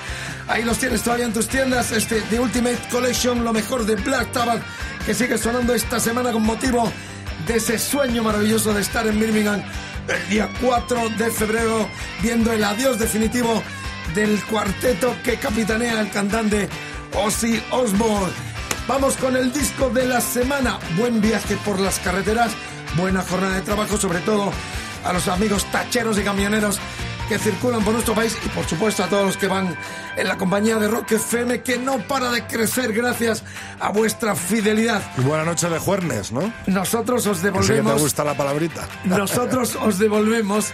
Ahí 0.49 0.63
los 0.63 0.79
tienes 0.79 1.03
todavía 1.03 1.27
en 1.27 1.33
tus 1.33 1.49
tiendas, 1.49 1.91
este 1.91 2.21
The 2.31 2.39
Ultimate 2.39 2.79
Collection, 2.91 3.43
lo 3.43 3.53
mejor 3.53 3.85
de 3.85 3.97
Black 3.97 4.33
Sabbath, 4.33 4.63
que 5.07 5.15
sigue 5.15 5.39
sonando 5.39 5.73
esta 5.73 6.01
semana 6.01 6.33
con 6.33 6.43
motivo 6.43 6.91
de 7.47 7.57
ese 7.57 7.79
sueño 7.79 8.25
maravilloso 8.25 8.75
de 8.75 8.81
estar 8.81 9.07
en 9.07 9.21
Birmingham 9.21 9.63
el 10.09 10.29
día 10.29 10.49
4 10.61 11.11
de 11.11 11.31
febrero, 11.31 11.89
viendo 12.21 12.53
el 12.53 12.65
adiós 12.65 12.99
definitivo 12.99 13.63
del 14.17 14.43
cuarteto 14.47 15.15
que 15.23 15.37
capitanea 15.37 16.01
el 16.01 16.11
cantante 16.11 16.69
Ozzy 17.15 17.63
Osbourne. 17.71 18.33
Vamos 18.89 19.17
con 19.17 19.37
el 19.37 19.53
disco 19.53 19.91
de 19.91 20.07
la 20.07 20.21
semana. 20.21 20.81
Buen 20.97 21.21
viaje 21.21 21.57
por 21.65 21.79
las 21.79 22.01
carreteras, 22.01 22.51
buena 22.97 23.23
jornada 23.23 23.55
de 23.55 23.63
trabajo, 23.63 23.97
sobre 23.97 24.19
todo 24.21 24.53
a 25.05 25.13
los 25.13 25.29
amigos 25.29 25.71
tacheros 25.71 26.19
y 26.19 26.23
camioneros 26.23 26.81
que 27.29 27.39
circulan 27.39 27.83
por 27.85 27.93
nuestro 27.93 28.15
país 28.15 28.37
y 28.45 28.49
por 28.51 28.67
supuesto 28.67 29.03
a 29.05 29.09
todos 29.09 29.27
los 29.27 29.37
que 29.37 29.49
van 29.49 29.77
en 30.17 30.29
la 30.29 30.37
compañía 30.37 30.77
de 30.77 30.89
Rock 30.89 31.13
FM 31.13 31.63
que 31.63 31.79
no 31.79 31.99
para 31.99 32.31
de 32.31 32.47
crecer 32.47 32.93
gracias 32.93 33.43
a 33.81 33.91
vuestra 33.91 34.35
fidelidad. 34.35 35.03
Y 35.19 35.23
buena 35.23 35.45
noche 35.45 35.69
de 35.69 35.79
juernes, 35.79 36.33
¿no? 36.33 36.53
Nosotros 36.67 37.27
os 37.27 37.39
sí 37.39 37.43
que 37.43 37.51
te 37.51 37.59
devolvemos 37.59 38.03
gusta 38.03 38.25
la 38.25 38.37
palabrita. 38.37 38.89
nosotros 39.05 39.77
os 39.81 39.99
devolvemos 39.99 40.73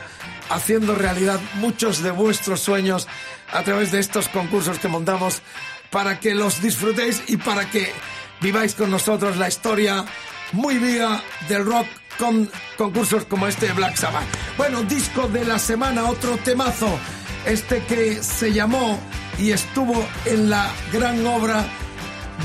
haciendo 0.50 0.94
realidad 0.94 1.40
muchos 1.54 2.02
de 2.02 2.10
vuestros 2.10 2.60
sueños 2.60 3.08
a 3.52 3.62
través 3.62 3.92
de 3.92 4.00
estos 4.00 4.28
concursos 4.28 4.78
que 4.78 4.88
montamos 4.88 5.42
para 5.90 6.20
que 6.20 6.34
los 6.34 6.60
disfrutéis 6.60 7.22
y 7.28 7.36
para 7.36 7.70
que 7.70 7.92
viváis 8.40 8.74
con 8.74 8.90
nosotros 8.90 9.36
la 9.36 9.48
historia 9.48 10.04
muy 10.52 10.78
viva 10.78 11.22
del 11.48 11.64
rock 11.64 11.86
con 12.22 12.48
concursos 12.78 13.24
como 13.24 13.48
este 13.48 13.66
de 13.66 13.72
Black 13.72 13.96
Sabbath. 13.96 14.22
Bueno, 14.56 14.84
disco 14.84 15.26
de 15.26 15.44
la 15.44 15.58
semana, 15.58 16.04
otro 16.04 16.36
temazo, 16.36 16.96
este 17.44 17.82
que 17.82 18.22
se 18.22 18.52
llamó 18.52 19.00
y 19.40 19.50
estuvo 19.50 20.06
en 20.24 20.48
la 20.48 20.70
gran 20.92 21.26
obra 21.26 21.64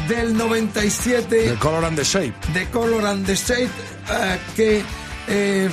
del 0.07 0.35
97 0.35 1.25
The 1.27 1.55
Color 1.59 1.85
and 1.85 1.95
the 1.95 2.03
Shape. 2.03 2.33
de 2.53 2.67
Color 2.71 3.05
and 3.05 3.25
the 3.27 3.35
Shade 3.35 3.69
eh, 4.09 4.39
que 4.55 4.83
eh, 5.27 5.69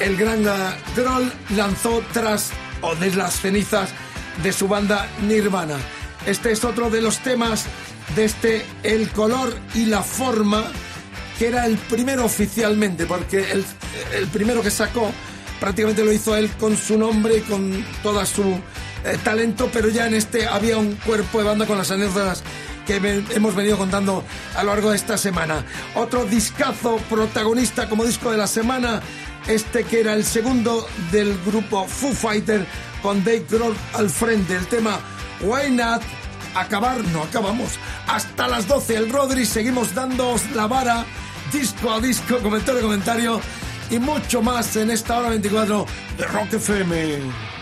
el 0.00 0.16
gran 0.16 0.42
Grohl 0.96 1.30
lanzó 1.54 2.02
tras 2.14 2.50
o 2.80 2.94
de 2.94 3.14
las 3.14 3.40
cenizas 3.40 3.90
de 4.42 4.54
su 4.54 4.68
banda 4.68 5.06
Nirvana. 5.26 5.76
Este 6.24 6.52
es 6.52 6.64
otro 6.64 6.88
de 6.88 7.02
los 7.02 7.18
temas 7.18 7.66
de 8.16 8.24
este 8.24 8.64
El 8.82 9.10
color 9.10 9.54
y 9.74 9.84
la 9.84 10.02
forma 10.02 10.64
que 11.38 11.46
era 11.48 11.66
el 11.66 11.76
primero 11.76 12.24
oficialmente 12.24 13.06
porque 13.06 13.52
el, 13.52 13.64
el 14.14 14.26
primero 14.28 14.62
que 14.62 14.70
sacó 14.70 15.12
prácticamente 15.60 16.04
lo 16.04 16.12
hizo 16.12 16.36
él 16.36 16.50
con 16.58 16.76
su 16.76 16.98
nombre 16.98 17.38
y 17.38 17.40
con 17.42 17.84
toda 18.02 18.24
su 18.26 18.42
eh, 19.04 19.16
talento, 19.24 19.68
pero 19.72 19.88
ya 19.88 20.06
en 20.06 20.14
este 20.14 20.46
había 20.46 20.78
un 20.78 20.94
cuerpo 20.96 21.38
de 21.38 21.44
banda 21.44 21.66
con 21.66 21.78
las 21.78 21.90
anécdotas 21.90 22.42
que 22.86 22.98
ve- 23.00 23.24
hemos 23.34 23.54
venido 23.54 23.76
contando 23.76 24.24
a 24.56 24.62
lo 24.62 24.70
largo 24.72 24.90
de 24.90 24.96
esta 24.96 25.18
semana. 25.18 25.64
Otro 25.94 26.24
discazo 26.24 26.96
protagonista 27.10 27.88
como 27.88 28.04
disco 28.04 28.30
de 28.30 28.38
la 28.38 28.46
semana, 28.46 29.00
este 29.46 29.84
que 29.84 30.00
era 30.00 30.14
el 30.14 30.24
segundo 30.24 30.86
del 31.12 31.36
grupo 31.44 31.86
Foo 31.86 32.12
Fighter 32.12 32.64
con 33.02 33.22
Dave 33.24 33.44
Grohl 33.50 33.76
al 33.94 34.10
frente. 34.10 34.56
El 34.56 34.66
tema 34.68 34.98
Why 35.42 35.70
Not 35.70 36.02
acabar, 36.54 36.98
no 37.12 37.22
acabamos. 37.24 37.72
Hasta 38.06 38.48
las 38.48 38.66
12 38.66 38.96
el 38.96 39.10
Rodri, 39.12 39.44
seguimos 39.44 39.94
dándoos 39.94 40.50
la 40.54 40.66
vara, 40.66 41.04
disco 41.52 41.90
a 41.90 42.00
disco, 42.00 42.38
comentario 42.38 42.80
a 42.80 42.82
comentario 42.82 43.40
y 43.90 43.98
mucho 43.98 44.42
más 44.42 44.76
en 44.76 44.90
esta 44.90 45.18
hora 45.18 45.30
24 45.30 45.86
de 46.16 46.24
Rock 46.26 46.52
FM. 46.54 47.57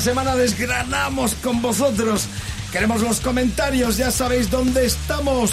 Cada 0.00 0.12
semana 0.12 0.34
desgranamos 0.34 1.34
con 1.42 1.60
vosotros. 1.60 2.22
Queremos 2.72 3.02
los 3.02 3.20
comentarios, 3.20 3.98
ya 3.98 4.10
sabéis 4.10 4.50
dónde 4.50 4.86
estamos. 4.86 5.50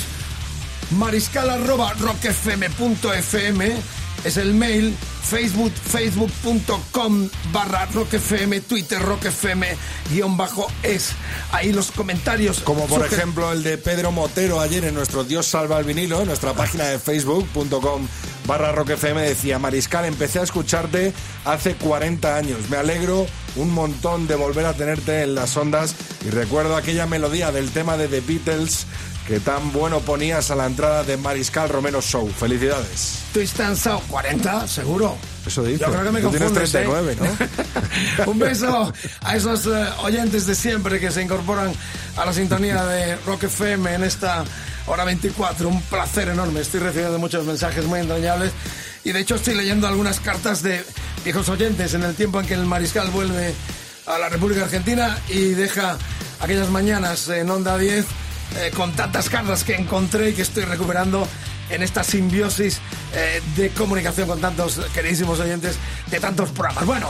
Mariscal 0.92 1.50
arroba 1.50 1.92
rockfm.fm 1.96 3.76
es 4.24 4.38
el 4.38 4.54
mail. 4.54 4.96
Facebook, 5.30 5.74
facebook.com 5.74 7.30
barra 7.52 7.88
rockfm, 7.88 8.62
Twitter 8.62 9.02
rockfm 9.02 9.66
guion 10.10 10.38
bajo 10.38 10.72
es. 10.82 11.10
Ahí 11.52 11.74
los 11.74 11.92
comentarios. 11.92 12.62
Como 12.62 12.86
por 12.86 13.06
ejemplo 13.06 13.52
el 13.52 13.64
de 13.64 13.78
Pedro 13.78 14.14
Motero 14.14 14.62
ayer 14.62 14.86
en 14.86 14.94
nuestro 14.94 15.26
Dios 15.26 15.46
salva 15.46 15.78
el 15.78 15.84
vinilo, 15.84 16.22
en 16.22 16.28
nuestra 16.28 16.54
página 16.54 16.86
de 16.86 17.00
facebook.com 17.00 18.08
barra 18.48 18.72
rockfm 18.72 19.20
decía, 19.20 19.60
Mariscal, 19.60 20.06
empecé 20.06 20.40
a 20.40 20.44
escucharte 20.44 21.14
hace 21.46 21.76
40 21.76 22.36
años. 22.36 22.70
Me 22.70 22.78
alegro 22.78 23.28
un 23.58 23.72
montón 23.72 24.28
de 24.28 24.36
volver 24.36 24.66
a 24.66 24.74
tenerte 24.74 25.24
en 25.24 25.36
las 25.36 25.56
ondas 25.58 25.96
y 26.26 26.30
recuerdo 26.30 26.76
aquella 26.76 27.06
melodía 27.06 27.52
del 27.52 27.70
tema 27.72 27.98
de 27.98 28.08
The 28.08 28.22
Beatles 28.22 28.88
que 29.28 29.42
tan 29.42 29.74
bueno 29.74 30.00
ponías 30.00 30.52
a 30.52 30.56
la 30.56 30.66
entrada 30.66 31.04
de 31.04 31.18
Mariscal 31.18 31.68
Romero 31.68 32.02
Show. 32.02 32.30
Felicidades. 32.30 33.20
Twist 33.34 33.60
and 33.60 33.78
Shout, 33.78 34.02
40, 34.08 34.68
seguro. 34.68 35.18
Eso 35.46 35.64
dice. 35.64 35.84
Yo 35.84 35.92
creo 35.92 36.04
que 36.06 36.12
me 36.12 36.22
Tú 36.22 36.30
tienes 36.30 36.50
confundes, 36.50 36.76
¿eh? 36.76 36.86
39, 36.86 37.18
¿no? 38.26 38.32
Un 38.32 38.40
beso 38.40 38.94
a 39.22 39.36
esos 39.36 39.66
eh, 39.66 39.86
oyentes 40.04 40.46
de 40.46 40.56
siempre 40.56 41.02
que 41.02 41.12
se 41.12 41.22
incorporan 41.22 41.74
a 42.16 42.26
la 42.26 42.32
sintonía 42.32 42.86
de 42.86 43.18
Rock 43.18 43.44
FM 43.44 43.96
en 43.96 44.04
esta 44.04 44.46
hora 44.88 45.04
24. 45.06 45.68
Un 45.68 45.82
placer 45.84 46.30
enorme. 46.30 46.62
Estoy 46.62 46.80
recibiendo 46.80 47.20
muchos 47.20 47.46
mensajes 47.46 47.86
muy 47.86 48.00
entrañables 48.00 48.52
y 49.04 49.12
de 49.12 49.20
hecho 49.20 49.36
estoy 49.36 49.56
leyendo 49.56 49.88
algunas 49.88 50.20
cartas 50.20 50.64
de 50.64 50.84
viejos 51.24 51.48
oyentes 51.50 51.94
en 51.94 52.04
el 52.04 52.16
tiempo 52.16 52.40
en 52.40 52.48
que 52.48 52.56
el 52.56 52.66
mariscal 52.66 53.10
vuelve 53.12 53.54
a 54.06 54.18
la 54.18 54.30
República 54.30 54.64
Argentina 54.64 55.18
y 55.30 55.50
deja 55.50 55.98
aquellas 56.40 56.70
mañanas 56.70 57.28
en 57.30 57.50
Onda 57.50 57.78
10 57.78 58.06
eh, 58.56 58.72
con 58.76 58.94
tantas 58.94 59.30
cartas 59.30 59.64
que 59.64 59.76
encontré 59.76 60.30
y 60.30 60.34
que 60.34 60.42
estoy 60.42 60.64
recuperando 60.64 61.28
en 61.70 61.84
esta 61.84 62.04
simbiosis 62.04 62.80
eh, 63.14 63.42
de 63.56 63.70
comunicación 63.72 64.28
con 64.28 64.40
tantos 64.40 64.80
queridísimos 64.94 65.40
oyentes 65.40 65.76
de 66.10 66.20
tantos 66.20 66.50
programas. 66.52 66.86
Bueno, 66.86 67.10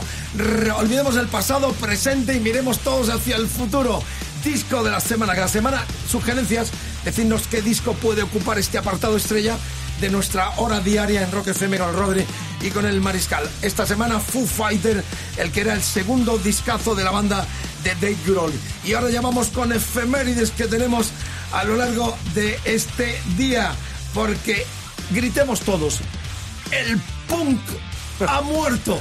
olvidemos 0.78 1.16
el 1.16 1.28
pasado, 1.28 1.72
presente 1.74 2.34
y 2.34 2.40
miremos 2.40 2.80
todos 2.80 3.10
hacia 3.10 3.36
el 3.36 3.48
futuro. 3.48 4.02
Disco 4.44 4.84
de 4.84 4.92
la 4.92 5.00
semana. 5.00 5.36
Cada 5.36 5.48
semana, 5.48 5.84
sugerencias, 6.10 6.72
decirnos 7.08 7.48
qué 7.48 7.62
disco 7.62 7.94
puede 7.94 8.22
ocupar 8.22 8.60
este 8.60 8.78
apartado 8.78 9.16
estrella 9.16 9.58
de 10.02 10.10
nuestra 10.10 10.50
hora 10.58 10.82
diaria 10.82 11.24
en 11.24 11.32
Rock 11.32 11.48
FM 11.48 11.78
con 11.78 11.94
Rodri 11.94 12.26
y 12.62 12.70
con 12.70 12.86
el 12.86 13.00
Mariscal. 13.00 13.50
Esta 13.62 13.86
semana 13.86 14.20
Foo 14.20 14.46
Fighter, 14.46 15.02
el 15.38 15.52
que 15.54 15.62
era 15.62 15.74
el 15.74 15.82
segundo 15.82 16.38
discazo 16.38 16.96
de 16.96 17.06
la 17.06 17.12
banda 17.12 17.46
de 17.86 17.96
Dave 17.96 18.18
Grohl. 18.26 18.52
Y 18.84 18.94
ahora 18.94 19.10
ya 19.10 19.22
vamos 19.22 19.48
con 19.48 19.72
efemérides 19.72 20.52
que 20.52 20.66
tenemos 20.66 21.12
a 21.54 21.64
lo 21.64 21.78
largo 21.78 22.14
de 22.36 22.60
este 22.66 23.18
día, 23.38 23.72
porque 24.14 24.66
gritemos 25.12 25.62
todos, 25.62 26.00
el 26.72 27.00
punk 27.30 27.62
ha 28.28 28.42
muerto. 28.42 29.00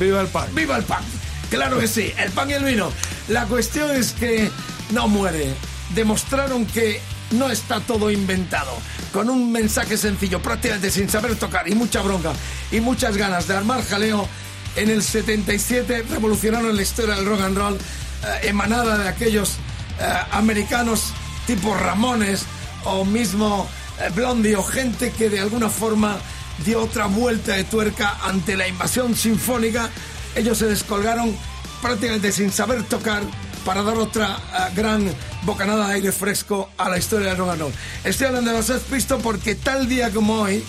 Viva 0.00 0.22
el 0.22 0.28
punk. 0.28 0.54
¡Viva 0.54 0.78
el 0.78 0.84
punk! 0.84 1.04
Claro 1.50 1.78
que 1.78 1.88
sí, 1.88 2.10
el 2.16 2.30
pan 2.30 2.48
y 2.48 2.54
el 2.54 2.64
vino. 2.64 2.90
La 3.28 3.44
cuestión 3.44 3.90
es 3.90 4.12
que 4.12 4.50
no 4.92 5.08
muere. 5.08 5.54
Demostraron 5.94 6.64
que 6.64 7.02
no 7.34 7.50
está 7.50 7.80
todo 7.80 8.10
inventado. 8.10 8.72
Con 9.12 9.30
un 9.30 9.52
mensaje 9.52 9.96
sencillo, 9.96 10.40
prácticamente 10.40 10.90
sin 10.90 11.08
saber 11.08 11.36
tocar 11.36 11.68
y 11.68 11.74
mucha 11.74 12.02
bronca 12.02 12.32
y 12.70 12.80
muchas 12.80 13.16
ganas 13.16 13.46
de 13.46 13.56
armar 13.56 13.84
jaleo, 13.84 14.28
en 14.76 14.90
el 14.90 15.02
77 15.02 16.04
revolucionaron 16.10 16.74
la 16.74 16.82
historia 16.82 17.14
del 17.14 17.26
rock 17.26 17.42
and 17.42 17.56
roll, 17.56 17.74
eh, 17.74 18.48
emanada 18.48 18.98
de 18.98 19.08
aquellos 19.08 19.56
eh, 20.00 20.04
americanos 20.32 21.12
tipo 21.46 21.74
Ramones 21.74 22.44
o 22.84 23.04
mismo 23.04 23.68
eh, 24.00 24.10
Blondie 24.14 24.56
o 24.56 24.62
gente 24.64 25.12
que 25.12 25.30
de 25.30 25.40
alguna 25.40 25.68
forma 25.68 26.16
dio 26.64 26.82
otra 26.82 27.06
vuelta 27.06 27.52
de 27.52 27.64
tuerca 27.64 28.18
ante 28.22 28.56
la 28.56 28.66
invasión 28.66 29.14
sinfónica. 29.14 29.90
Ellos 30.34 30.58
se 30.58 30.66
descolgaron 30.66 31.36
prácticamente 31.80 32.32
sin 32.32 32.50
saber 32.50 32.82
tocar 32.84 33.22
para 33.64 33.82
dar 33.82 33.96
otra 33.96 34.36
eh, 34.36 34.72
gran 34.74 35.10
bocanada 35.42 35.88
de 35.88 35.94
aire 35.94 36.12
fresco 36.12 36.70
a 36.76 36.88
la 36.88 36.98
historia 36.98 37.28
del 37.28 37.38
rock. 37.38 37.72
Estoy 38.04 38.28
hablando 38.28 38.50
de 38.50 38.58
los 38.58 38.66
Sex 38.66 38.80
Pistols 38.90 39.22
porque 39.22 39.54
tal 39.54 39.88
día 39.88 40.10
como 40.10 40.42
hoy, 40.42 40.62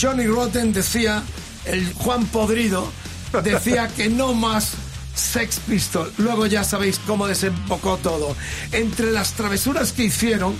Johnny 0.00 0.26
Rotten 0.26 0.72
decía, 0.72 1.22
el 1.64 1.92
Juan 1.94 2.26
Podrido, 2.26 2.90
decía 3.42 3.88
que 3.88 4.08
no 4.08 4.34
más 4.34 4.72
Sex 5.14 5.60
Pistols. 5.66 6.12
Luego 6.18 6.46
ya 6.46 6.64
sabéis 6.64 7.00
cómo 7.06 7.26
desembocó 7.26 7.96
todo. 7.98 8.36
Entre 8.72 9.10
las 9.10 9.32
travesuras 9.32 9.92
que 9.92 10.04
hicieron 10.04 10.54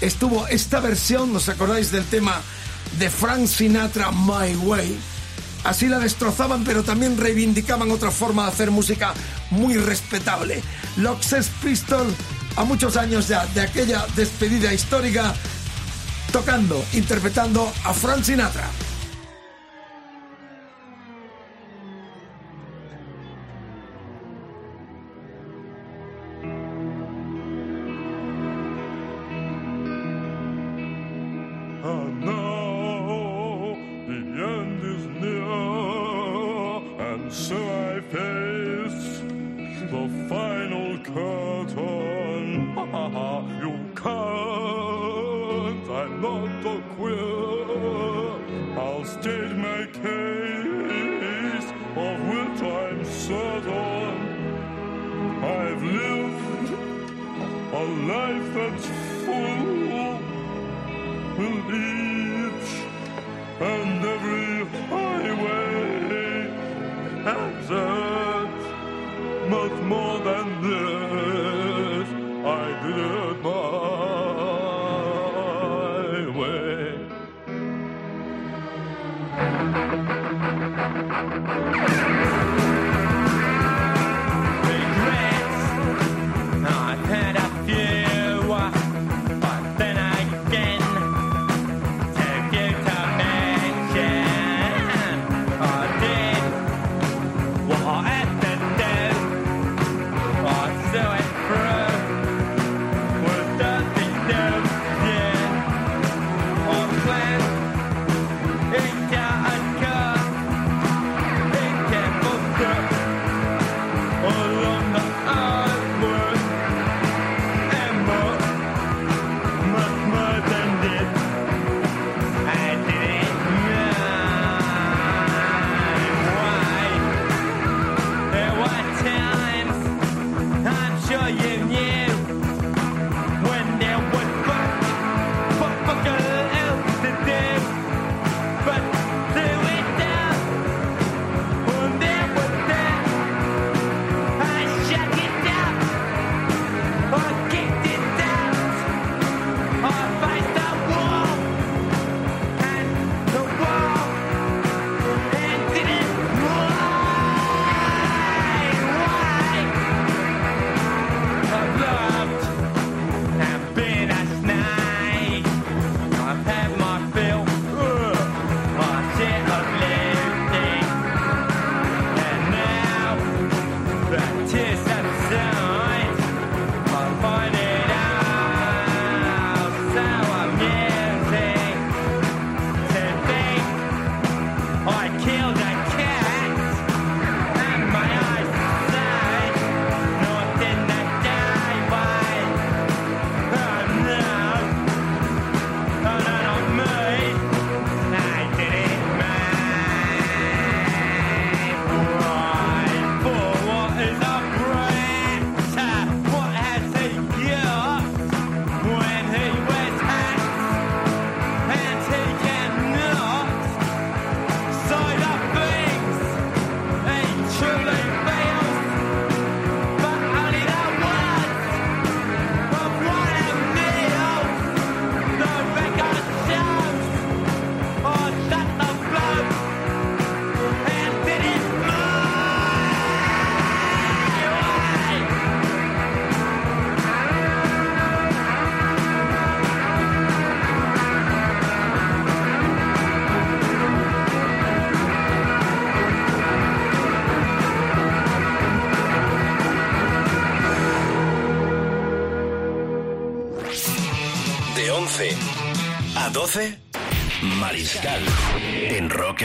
estuvo 0.00 0.46
esta 0.48 0.80
versión, 0.80 1.34
¿os 1.34 1.48
acordáis 1.48 1.90
del 1.90 2.04
tema 2.04 2.40
de 2.98 3.10
Frank 3.10 3.46
Sinatra, 3.46 4.10
My 4.12 4.54
Way? 4.54 5.15
Así 5.66 5.88
la 5.88 5.98
destrozaban, 5.98 6.62
pero 6.62 6.84
también 6.84 7.18
reivindicaban 7.18 7.90
otra 7.90 8.12
forma 8.12 8.44
de 8.44 8.50
hacer 8.50 8.70
música 8.70 9.12
muy 9.50 9.74
respetable. 9.74 10.62
Los 10.96 11.26
Sex 11.26 11.50
Pistols, 11.60 12.14
a 12.54 12.62
muchos 12.62 12.96
años 12.96 13.26
ya 13.26 13.46
de 13.46 13.62
aquella 13.62 14.06
despedida 14.14 14.72
histórica, 14.72 15.34
tocando, 16.32 16.84
interpretando 16.92 17.72
a 17.82 17.92
Frank 17.92 18.22
Sinatra. 18.22 18.70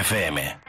FM. 0.02 0.61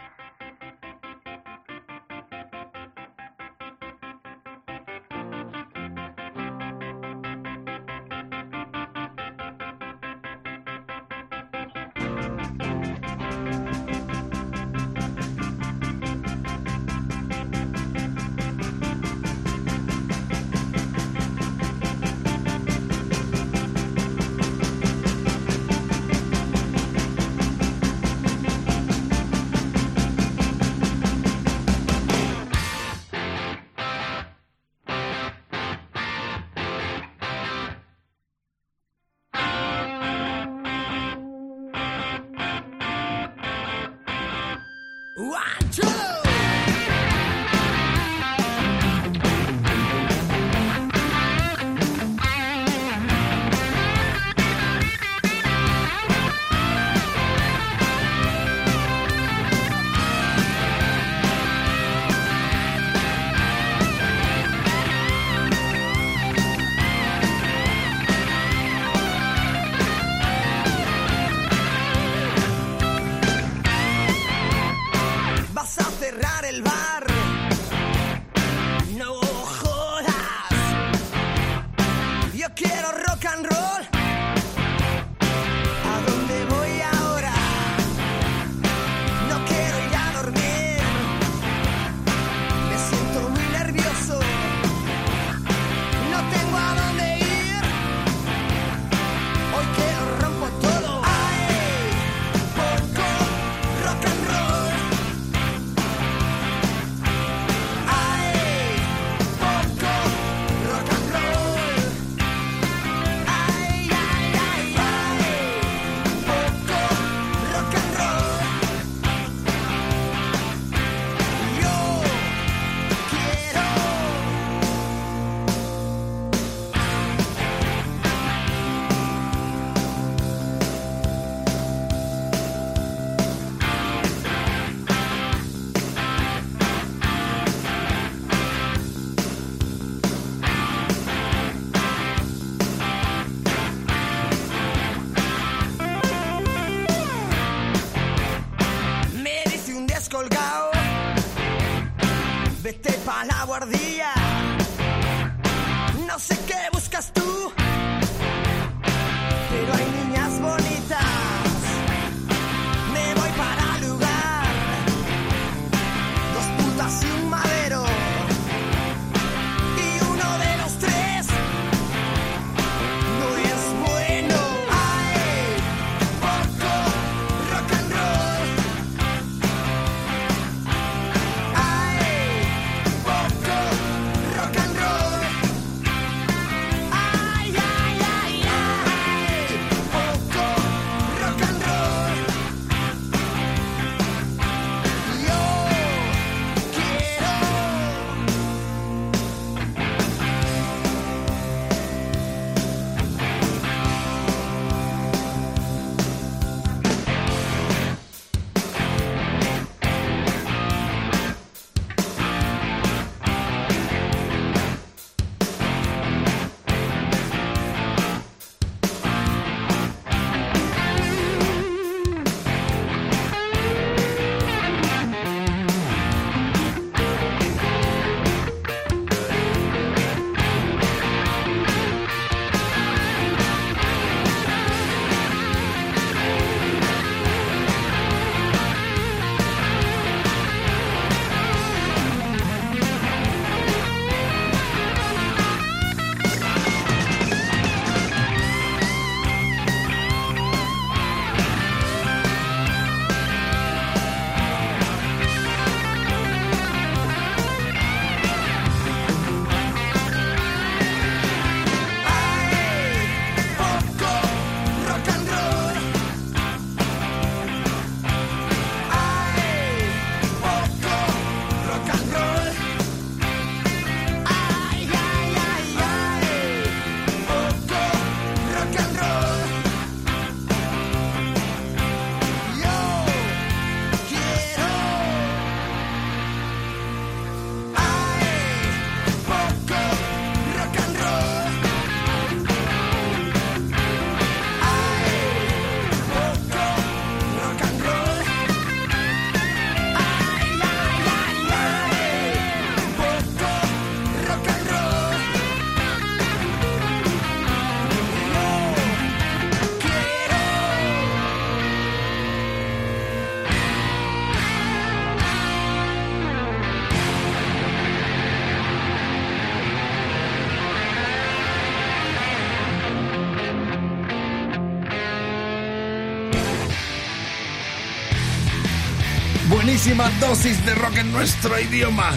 Buenísima 329.85 330.11
dosis 330.21 330.65
de 330.65 330.77
rock 330.77 330.99
en 330.99 331.13
nuestro 331.13 331.59
idioma. 331.59 332.13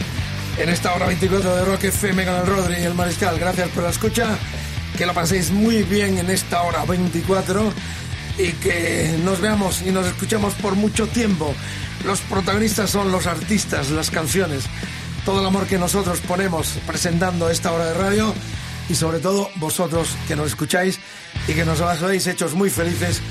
En 0.60 0.70
esta 0.70 0.94
hora 0.94 1.08
24 1.08 1.56
de 1.56 1.66
Rock 1.66 1.86
FM 1.86 2.24
con 2.24 2.36
el 2.36 2.46
Rodri 2.46 2.76
y 2.80 2.84
el 2.84 2.94
Mariscal. 2.94 3.40
Gracias 3.40 3.70
por 3.70 3.82
la 3.82 3.90
escucha. 3.90 4.38
Que 4.96 5.08
lo 5.08 5.16
paséis 5.16 5.50
muy 5.50 5.82
bien 5.82 6.20
en 6.20 6.30
esta 6.30 6.62
hora 6.62 6.86
24 6.86 7.74
y 8.38 8.52
que 8.52 9.18
nos 9.24 9.42
veamos 9.42 9.82
y 9.82 9.90
nos 9.90 10.06
escuchemos 10.06 10.54
por 10.54 10.76
mucho 10.76 11.08
tiempo. 11.08 11.56
Los 12.06 12.20
protagonistas 12.22 12.92
son 12.92 13.12
los 13.12 13.26
artistas, 13.26 13.90
las 13.90 14.12
canciones, 14.12 14.66
todo 15.26 15.40
el 15.40 15.48
amor 15.48 15.66
que 15.66 15.80
nosotros 15.80 16.20
ponemos 16.20 16.78
presentando 16.86 17.50
esta 17.50 17.72
hora 17.72 17.86
de 17.86 17.94
radio 17.96 18.32
y 18.90 18.94
sobre 18.94 19.18
todo 19.18 19.50
vosotros 19.56 20.10
que 20.28 20.36
nos 20.36 20.48
escucháis 20.48 21.00
y 21.48 21.54
que 21.54 21.66
nos 21.66 21.82
habéis 21.82 22.28
hechos 22.28 22.54
muy 22.54 22.70
felices 22.70 23.22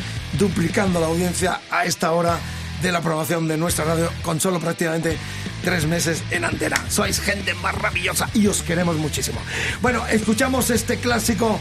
duplicando 0.40 0.98
la 0.98 1.06
audiencia 1.06 1.60
a 1.70 1.84
esta 1.84 2.10
hora 2.10 2.40
de 2.84 2.92
la 2.92 2.98
aprobación 2.98 3.48
de 3.48 3.56
nuestra 3.56 3.84
radio 3.86 4.10
con 4.22 4.38
solo 4.40 4.60
prácticamente 4.60 5.16
tres 5.64 5.86
meses 5.86 6.22
en 6.30 6.44
antena. 6.44 6.76
Sois 6.90 7.18
gente 7.18 7.54
maravillosa 7.54 8.28
y 8.34 8.46
os 8.46 8.62
queremos 8.62 8.96
muchísimo. 8.96 9.40
Bueno, 9.80 10.06
escuchamos 10.06 10.68
este 10.70 10.98
clásico 10.98 11.58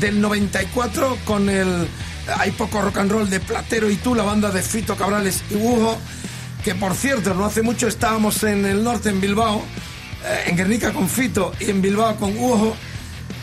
del 0.00 0.20
94 0.20 1.16
con 1.24 1.48
el 1.48 1.86
Hay 2.38 2.50
poco 2.50 2.82
rock 2.82 2.98
and 2.98 3.12
roll 3.12 3.30
de 3.30 3.38
Platero 3.38 3.88
y 3.88 3.96
tú, 3.96 4.14
la 4.16 4.24
banda 4.24 4.50
de 4.50 4.62
Fito 4.62 4.96
Cabrales 4.96 5.42
y 5.50 5.54
Hugo, 5.54 5.96
que 6.64 6.74
por 6.74 6.94
cierto, 6.94 7.34
no 7.34 7.44
hace 7.44 7.62
mucho 7.62 7.86
estábamos 7.86 8.42
en 8.42 8.64
el 8.66 8.82
norte, 8.82 9.10
en 9.10 9.20
Bilbao, 9.20 9.62
eh, 10.24 10.44
en 10.46 10.56
Guernica 10.56 10.92
con 10.92 11.08
Fito 11.08 11.52
y 11.60 11.70
en 11.70 11.80
Bilbao 11.82 12.16
con 12.16 12.36
Hugo, 12.36 12.74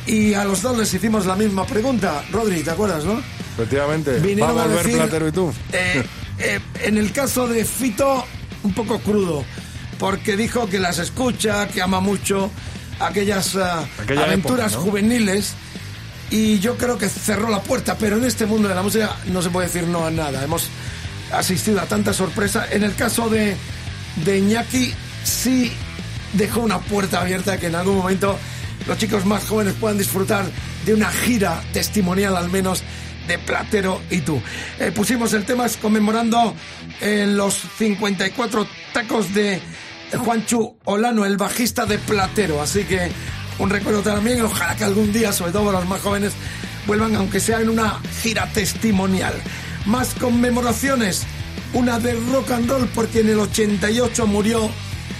y 0.05 0.33
a 0.33 0.43
los 0.43 0.61
dos 0.63 0.77
les 0.77 0.93
hicimos 0.93 1.25
la 1.25 1.35
misma 1.37 1.65
pregunta. 1.65 2.23
Rodri, 2.31 2.61
¿te 2.63 2.71
acuerdas, 2.71 3.05
no? 3.05 3.21
Efectivamente. 3.53 4.19
Vinieron 4.19 4.57
a 4.59 4.63
a 4.63 4.67
decir- 4.67 4.97
Platero 4.97 5.27
y 5.27 5.31
tú. 5.31 5.53
Eh, 5.71 6.03
eh, 6.43 6.59
en 6.83 6.97
el 6.97 7.11
caso 7.11 7.47
de 7.47 7.65
Fito, 7.65 8.25
un 8.63 8.73
poco 8.73 8.99
crudo, 8.99 9.43
porque 9.99 10.35
dijo 10.35 10.67
que 10.67 10.79
las 10.79 10.99
escucha, 10.99 11.67
que 11.67 11.81
ama 11.81 11.99
mucho 11.99 12.51
aquellas 12.99 13.55
Aquella 14.01 14.23
aventuras 14.23 14.71
época, 14.71 14.77
¿no? 14.77 14.91
juveniles. 14.91 15.53
Y 16.29 16.59
yo 16.59 16.77
creo 16.77 16.97
que 16.97 17.09
cerró 17.09 17.49
la 17.49 17.61
puerta, 17.61 17.97
pero 17.97 18.17
en 18.17 18.23
este 18.23 18.45
mundo 18.45 18.69
de 18.69 18.75
la 18.75 18.83
música 18.83 19.17
no 19.27 19.41
se 19.41 19.49
puede 19.49 19.67
decir 19.67 19.83
no 19.83 20.05
a 20.05 20.11
nada. 20.11 20.43
Hemos 20.43 20.69
asistido 21.33 21.81
a 21.81 21.85
tanta 21.85 22.13
sorpresa. 22.13 22.67
En 22.71 22.83
el 22.83 22.95
caso 22.95 23.29
de, 23.29 23.55
de 24.23 24.37
Iñaki, 24.39 24.93
sí 25.23 25.71
dejó 26.33 26.61
una 26.61 26.79
puerta 26.79 27.21
abierta 27.21 27.57
que 27.57 27.67
en 27.67 27.75
algún 27.75 27.97
momento 27.97 28.37
los 28.87 28.97
chicos 28.97 29.25
más 29.25 29.43
jóvenes 29.45 29.73
puedan 29.79 29.97
disfrutar 29.97 30.45
de 30.85 30.93
una 30.93 31.11
gira 31.11 31.61
testimonial 31.73 32.35
al 32.37 32.49
menos 32.49 32.83
de 33.31 33.39
Platero 33.39 34.01
y 34.09 34.19
tú. 34.19 34.41
Eh, 34.79 34.91
pusimos 34.91 35.31
el 35.33 35.45
tema 35.45 35.65
conmemorando 35.81 36.53
eh, 36.99 37.25
los 37.27 37.53
54 37.77 38.67
tacos 38.93 39.33
de 39.33 39.61
Juanchu 40.17 40.75
Olano, 40.83 41.25
el 41.25 41.37
bajista 41.37 41.85
de 41.85 41.97
Platero. 41.97 42.61
Así 42.61 42.83
que 42.83 43.09
un 43.57 43.69
recuerdo 43.69 44.01
también 44.01 44.41
ojalá 44.41 44.75
que 44.75 44.83
algún 44.83 45.13
día, 45.13 45.31
sobre 45.31 45.53
todo 45.53 45.71
los 45.71 45.87
más 45.87 46.01
jóvenes, 46.01 46.33
vuelvan 46.85 47.15
aunque 47.15 47.39
sea 47.39 47.61
en 47.61 47.69
una 47.69 48.01
gira 48.21 48.51
testimonial. 48.51 49.33
Más 49.85 50.13
conmemoraciones, 50.15 51.23
una 51.73 51.99
de 51.99 52.13
rock 52.33 52.51
and 52.51 52.69
roll 52.69 52.87
porque 52.93 53.21
en 53.21 53.29
el 53.29 53.39
88 53.39 54.27
murió 54.27 54.69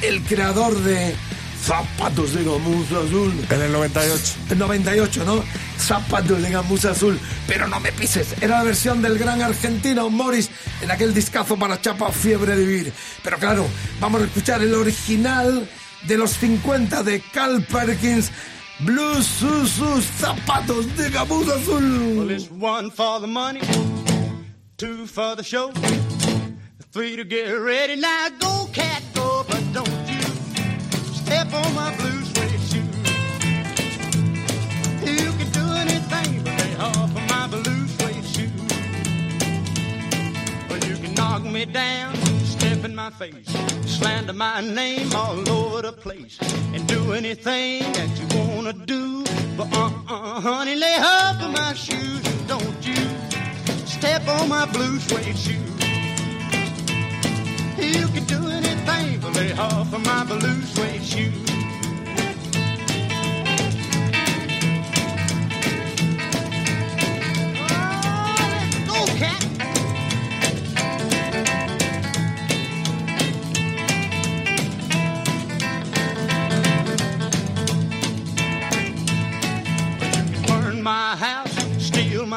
el 0.02 0.22
creador 0.24 0.78
de 0.82 1.16
Zapatos 1.64 2.34
de 2.34 2.44
Gamuza 2.44 3.00
Azul. 3.00 3.34
En 3.50 3.62
el 3.62 3.72
98. 3.72 4.34
El 4.50 4.58
98, 4.58 5.26
¿no? 5.26 5.44
Zapatos 5.78 6.42
de 6.42 6.50
Gamuza 6.50 6.92
Azul. 6.92 7.20
Pero 7.48 7.68
no 7.68 7.80
me 7.80 7.92
pises. 7.92 8.36
Era 8.42 8.58
la 8.58 8.64
versión 8.64 9.02
del 9.02 9.18
gran 9.18 9.42
argentino 9.42 10.10
Morris 10.10 10.50
en 10.82 10.90
aquel 10.92 11.14
discazo 11.14 11.58
para 11.58 11.80
Chapa 11.80 12.12
Fiebre 12.12 12.56
de 12.56 12.66
Vivir. 12.66 12.94
Pero 13.24 13.38
claro, 13.38 13.68
vamos 14.00 14.22
a 14.22 14.26
escuchar 14.26 14.62
el 14.62 14.74
original 14.74 15.70
de 16.08 16.18
los 16.18 16.32
50 16.32 17.04
de 17.04 17.22
Carl 17.32 17.64
Perkins. 17.64 18.32
Blues, 18.80 19.28
sus, 19.28 19.70
sus 19.70 20.04
zapatos 20.20 20.96
de 20.98 21.12
Gamuza 21.12 21.54
Azul. 21.56 22.18
Well, 22.18 22.32
it's 22.32 22.50
one 22.50 22.90
for 22.90 23.20
the 23.22 23.28
money, 23.28 23.62
two 24.78 25.06
for 25.06 25.36
the 25.36 25.44
show, 25.44 25.72
three 26.92 27.16
to 27.16 27.24
get 27.24 27.52
ready. 27.52 27.96
Now 27.98 28.30
go, 28.40 28.68
cat, 28.74 29.04
go, 29.14 29.31
down, 41.74 42.16
step 42.44 42.84
in 42.84 42.96
my 42.96 43.10
face, 43.12 43.48
slander 43.86 44.34
my 44.34 44.62
name 44.62 45.14
all 45.14 45.50
over 45.50 45.82
the 45.82 45.94
place, 45.94 46.38
and 46.74 46.86
do 46.88 47.14
anything 47.14 47.82
that 47.94 48.10
you 48.20 48.28
wanna 48.40 48.74
do. 48.74 49.24
But 49.58 49.72
uh-uh, 49.74 50.42
honey, 50.42 50.76
lay 50.76 50.98
off 51.00 51.42
of 51.42 51.52
my 51.52 51.74
shoes 51.74 52.26
and 52.26 52.48
don't 52.48 52.86
you 52.86 53.08
step 53.86 54.28
on 54.28 54.50
my 54.50 54.66
blue 54.72 55.00
suede 55.00 55.38
shoe. 55.38 55.54
You 57.78 58.08
can 58.08 58.26
do 58.26 58.48
anything 58.50 59.20
but 59.22 59.36
lay 59.36 59.54
off 59.54 59.94
of 59.94 60.06
my 60.06 60.24
blue 60.26 60.62
suede 60.64 61.04
shoe. 61.04 61.51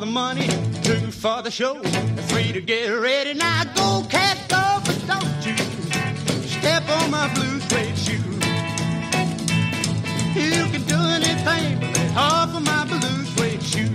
The 0.00 0.06
money, 0.06 0.48
two 0.82 1.10
for 1.10 1.42
the 1.42 1.50
show, 1.50 1.74
three 2.28 2.52
to 2.52 2.60
get 2.62 2.88
ready. 2.88 3.34
Now 3.34 3.64
go, 3.74 4.02
cat, 4.08 4.38
go, 4.48 4.80
but 4.86 4.98
don't 5.06 5.46
you 5.46 5.56
step 6.48 6.88
on 6.88 7.10
my 7.10 7.32
blue 7.34 7.60
suede 7.60 7.98
shoe. 7.98 8.14
You 10.40 10.64
can 10.72 10.82
do 10.84 10.96
anything 10.96 11.80
but 11.80 12.16
off 12.16 12.54
of 12.54 12.64
my 12.64 12.86
blue 12.86 13.24
suede 13.34 13.62
shoe. 13.62 13.94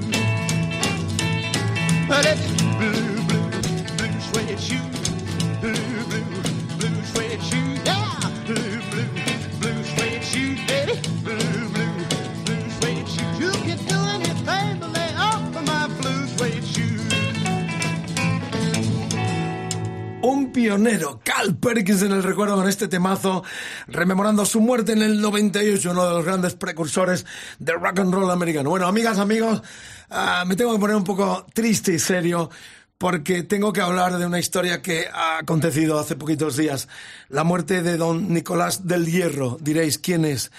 But 2.08 2.26
it's 2.28 2.46
blue, 2.78 3.24
blue, 3.26 3.50
blue 3.98 4.20
suede 4.22 4.60
shoe. 4.60 4.95
Pionero, 20.56 21.20
Carl 21.22 21.58
Perkins 21.58 22.02
en 22.04 22.14
el 22.14 22.24
recuerdo 22.24 22.56
con 22.56 22.70
este 22.70 22.88
temazo, 22.88 23.44
rememorando 23.88 24.46
su 24.46 24.62
muerte 24.62 24.94
en 24.94 25.02
el 25.02 25.20
98, 25.20 25.92
uno 25.92 26.08
de 26.08 26.12
los 26.12 26.24
grandes 26.24 26.54
precursores 26.56 27.26
del 27.60 27.76
rock 27.82 28.00
and 28.00 28.14
roll 28.14 28.32
americano. 28.32 28.70
Bueno, 28.70 28.88
amigas, 28.88 29.20
amigos, 29.20 29.62
ah, 30.10 30.46
me 30.48 30.56
tengo 30.56 30.72
que 30.72 30.80
poner 30.80 30.96
un 30.96 31.04
poco 31.04 31.46
triste 31.54 31.94
y 31.94 32.00
serio 32.00 32.50
porque 32.98 33.44
tengo 33.44 33.74
que 33.74 33.82
hablar 33.82 34.18
de 34.18 34.26
una 34.26 34.40
historia 34.40 34.82
que 34.82 35.10
ha 35.14 35.40
acontecido 35.40 36.00
hace 36.00 36.16
poquitos 36.16 36.56
días. 36.56 36.88
La 37.28 37.44
muerte 37.44 37.82
de 37.82 37.98
don 37.98 38.32
Nicolás 38.34 38.88
del 38.88 39.08
Hierro. 39.08 39.58
Diréis, 39.60 39.98
¿quién 39.98 40.24
es? 40.24 40.54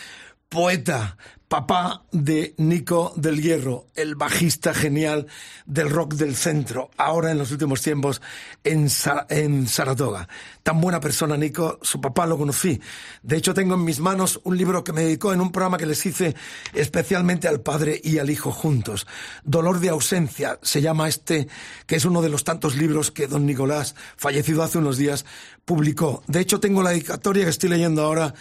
Poeta, 0.50 1.16
papá 1.48 2.02
de 2.10 2.54
Nico 2.58 3.12
del 3.16 3.40
Hierro, 3.40 3.86
el 3.94 4.16
bajista 4.16 4.74
genial 4.74 5.26
del 5.64 5.90
rock 5.90 6.14
del 6.14 6.34
centro, 6.34 6.90
ahora 6.96 7.30
en 7.30 7.38
los 7.38 7.52
últimos 7.52 7.82
tiempos 7.82 8.20
en, 8.64 8.88
en 9.28 9.66
Saratoga. 9.68 10.28
Tan 10.62 10.80
buena 10.80 11.00
persona, 11.00 11.36
Nico, 11.36 11.78
su 11.82 12.00
papá 12.00 12.26
lo 12.26 12.36
conocí. 12.36 12.80
De 13.22 13.36
hecho, 13.36 13.54
tengo 13.54 13.74
en 13.74 13.84
mis 13.84 14.00
manos 14.00 14.40
un 14.42 14.56
libro 14.56 14.82
que 14.82 14.92
me 14.92 15.02
dedicó 15.02 15.32
en 15.32 15.40
un 15.40 15.52
programa 15.52 15.78
que 15.78 15.86
les 15.86 16.04
hice 16.04 16.34
especialmente 16.74 17.46
al 17.46 17.60
padre 17.60 18.00
y 18.02 18.18
al 18.18 18.30
hijo 18.30 18.50
juntos. 18.50 19.06
Dolor 19.44 19.78
de 19.78 19.90
ausencia 19.90 20.58
se 20.62 20.82
llama 20.82 21.08
este, 21.08 21.46
que 21.86 21.96
es 21.96 22.04
uno 22.04 22.22
de 22.22 22.28
los 22.28 22.42
tantos 22.42 22.74
libros 22.76 23.12
que 23.12 23.28
don 23.28 23.46
Nicolás, 23.46 23.94
fallecido 24.16 24.64
hace 24.64 24.78
unos 24.78 24.98
días, 24.98 25.24
publicó. 25.64 26.24
De 26.26 26.40
hecho, 26.40 26.58
tengo 26.58 26.82
la 26.82 26.90
dedicatoria 26.90 27.44
que 27.44 27.50
estoy 27.50 27.68
leyendo 27.68 28.02
ahora 28.02 28.34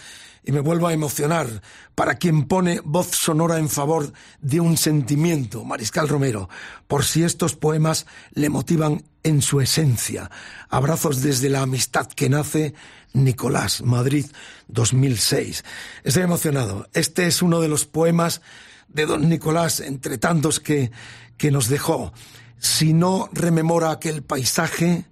y 0.46 0.52
me 0.52 0.60
vuelvo 0.60 0.86
a 0.86 0.92
emocionar 0.92 1.60
para 1.96 2.14
quien 2.14 2.46
pone 2.46 2.80
voz 2.84 3.08
sonora 3.08 3.58
en 3.58 3.68
favor 3.68 4.12
de 4.40 4.60
un 4.60 4.76
sentimiento, 4.76 5.64
Mariscal 5.64 6.08
Romero, 6.08 6.48
por 6.86 7.04
si 7.04 7.24
estos 7.24 7.56
poemas 7.56 8.06
le 8.32 8.48
motivan 8.48 9.02
en 9.24 9.42
su 9.42 9.60
esencia. 9.60 10.30
Abrazos 10.68 11.20
desde 11.20 11.50
la 11.50 11.62
amistad 11.62 12.06
que 12.06 12.28
nace, 12.28 12.74
Nicolás, 13.12 13.82
Madrid, 13.82 14.26
2006. 14.68 15.64
Estoy 16.04 16.22
emocionado. 16.22 16.88
Este 16.92 17.26
es 17.26 17.42
uno 17.42 17.60
de 17.60 17.68
los 17.68 17.84
poemas 17.84 18.40
de 18.86 19.04
don 19.04 19.28
Nicolás, 19.28 19.80
entre 19.80 20.16
tantos 20.16 20.60
que, 20.60 20.92
que 21.36 21.50
nos 21.50 21.68
dejó. 21.68 22.12
Si 22.58 22.92
no 22.92 23.28
rememora 23.32 23.90
aquel 23.90 24.22
paisaje, 24.22 25.06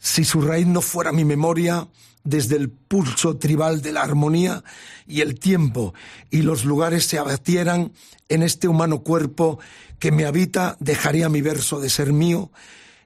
si 0.00 0.24
su 0.24 0.40
raíz 0.40 0.66
no 0.66 0.80
fuera 0.80 1.12
mi 1.12 1.24
memoria, 1.24 1.86
desde 2.24 2.56
el 2.56 2.70
pulso 2.70 3.36
tribal 3.36 3.82
de 3.82 3.92
la 3.92 4.02
armonía 4.02 4.62
y 5.06 5.20
el 5.20 5.38
tiempo 5.38 5.94
y 6.30 6.42
los 6.42 6.64
lugares 6.64 7.06
se 7.06 7.18
abatieran 7.18 7.92
en 8.28 8.42
este 8.42 8.68
humano 8.68 9.02
cuerpo 9.02 9.58
que 9.98 10.12
me 10.12 10.24
habita, 10.24 10.76
dejaría 10.80 11.28
mi 11.28 11.42
verso 11.42 11.80
de 11.80 11.90
ser 11.90 12.12
mío 12.12 12.50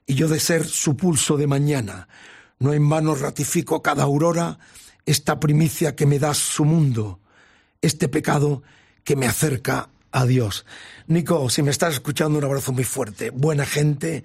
y 0.05 0.15
yo 0.15 0.27
de 0.27 0.39
ser 0.39 0.65
su 0.65 0.95
pulso 0.95 1.37
de 1.37 1.47
mañana. 1.47 2.07
No 2.59 2.73
en 2.73 2.87
vano 2.87 3.15
ratifico 3.15 3.81
cada 3.81 4.03
aurora 4.03 4.59
esta 5.05 5.39
primicia 5.39 5.95
que 5.95 6.05
me 6.05 6.19
da 6.19 6.33
su 6.33 6.65
mundo, 6.65 7.19
este 7.81 8.07
pecado 8.07 8.63
que 9.03 9.15
me 9.15 9.27
acerca 9.27 9.89
a 10.11 10.25
Dios. 10.25 10.65
Nico, 11.07 11.49
si 11.49 11.61
me 11.61 11.71
estás 11.71 11.95
escuchando, 11.95 12.39
un 12.39 12.45
abrazo 12.45 12.71
muy 12.71 12.85
fuerte. 12.85 13.29
Buena 13.29 13.65
gente, 13.65 14.23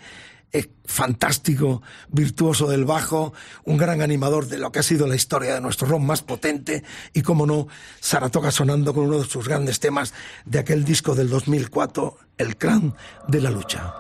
fantástico, 0.91 1.83
virtuoso 2.09 2.67
del 2.67 2.85
bajo, 2.85 3.33
un 3.65 3.77
gran 3.77 4.03
animador 4.03 4.49
de 4.49 4.59
lo 4.59 4.73
que 4.73 4.81
ha 4.81 4.83
sido 4.83 5.07
la 5.07 5.15
historia 5.15 5.55
de 5.55 5.61
nuestro 5.61 5.87
rock 5.87 6.01
más 6.01 6.23
potente 6.23 6.83
y, 7.13 7.23
como 7.23 7.47
no, 7.47 7.69
Saratoga 8.01 8.51
sonando 8.51 8.93
con 8.93 9.05
uno 9.05 9.19
de 9.19 9.29
sus 9.29 9.47
grandes 9.47 9.81
temas 9.81 10.13
de 10.45 10.59
aquel 10.59 10.85
disco 10.85 11.15
del 11.15 11.29
2004, 11.29 12.19
El 12.39 12.57
Clan 12.57 12.95
de 13.29 13.41
la 13.41 13.51
Lucha. 13.51 14.00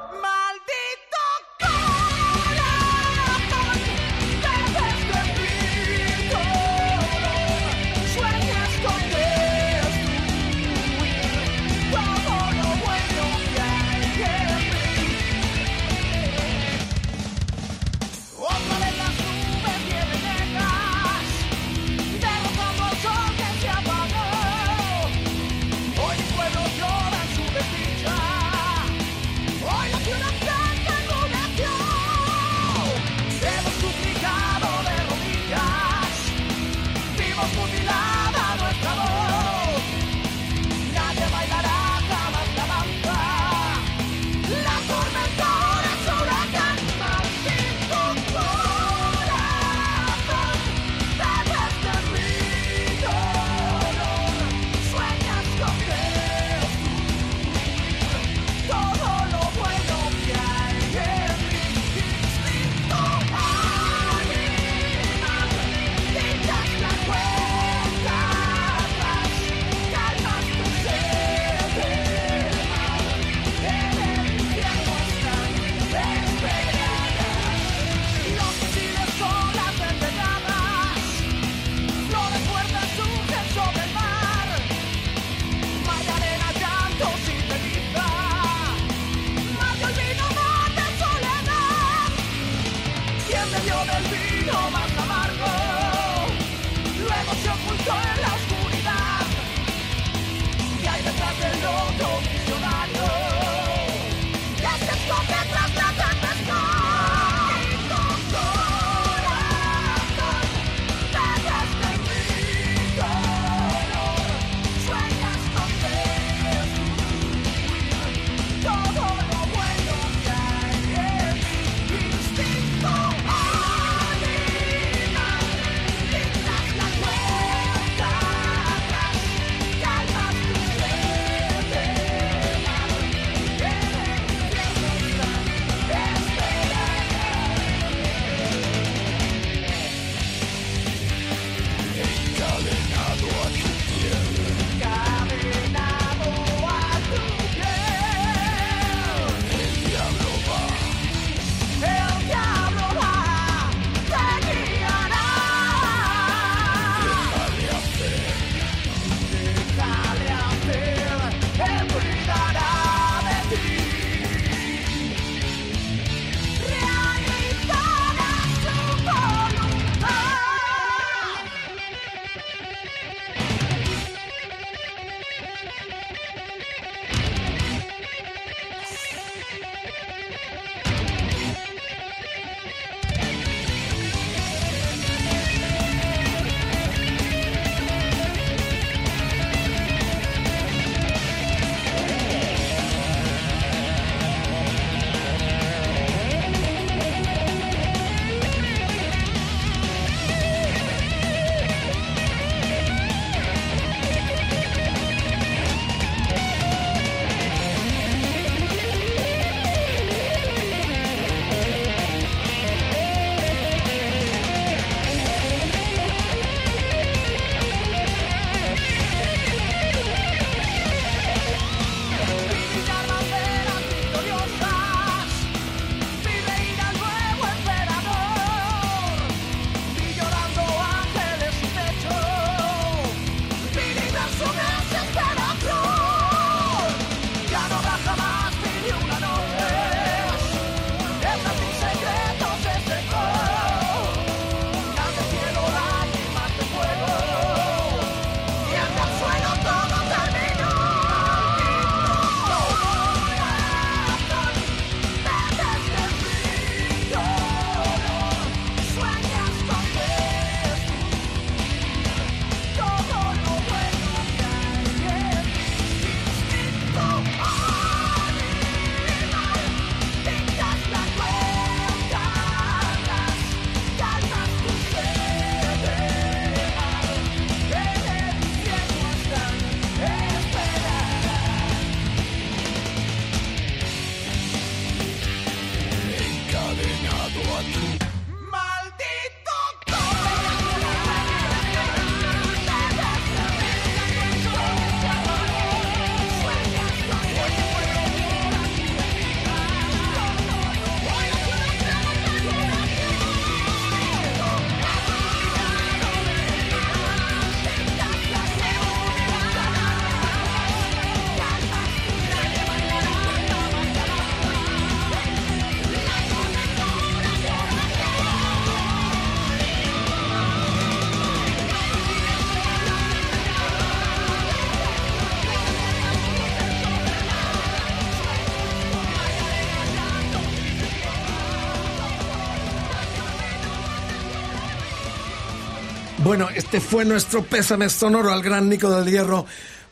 Bueno, 336.30 336.48
este 336.54 336.80
fue 336.80 337.04
nuestro 337.04 337.42
pésame 337.42 337.88
sonoro 337.88 338.32
al 338.32 338.40
gran 338.40 338.68
Nico 338.68 338.88
del 338.88 339.10
Hierro 339.10 339.46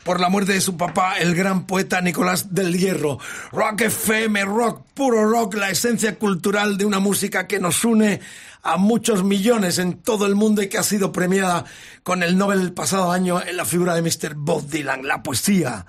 por 0.05 0.21
la 0.21 0.29
muerte 0.29 0.53
de 0.53 0.61
su 0.61 0.77
papá, 0.77 1.17
el 1.17 1.35
gran 1.35 1.67
poeta 1.67 1.99
Nicolás 1.99 2.55
del 2.55 2.77
Hierro. 2.77 3.19
Rock 3.51 3.81
FM, 3.81 4.45
rock, 4.45 4.85
puro 4.93 5.29
rock, 5.29 5.55
la 5.55 5.69
esencia 5.69 6.15
cultural 6.15 6.77
de 6.77 6.85
una 6.85 6.99
música 6.99 7.45
que 7.45 7.59
nos 7.59 7.83
une 7.83 8.21
a 8.63 8.77
muchos 8.77 9.25
millones 9.25 9.79
en 9.79 9.97
todo 9.97 10.27
el 10.27 10.35
mundo 10.35 10.61
y 10.61 10.69
que 10.69 10.77
ha 10.77 10.83
sido 10.83 11.11
premiada 11.11 11.65
con 12.03 12.23
el 12.23 12.37
Nobel 12.37 12.61
el 12.61 12.71
pasado 12.71 13.11
año 13.11 13.41
en 13.45 13.57
la 13.57 13.65
figura 13.65 13.93
de 13.93 14.01
Mr. 14.01 14.35
Bob 14.35 14.65
Dylan, 14.65 15.05
la 15.05 15.21
poesía. 15.21 15.85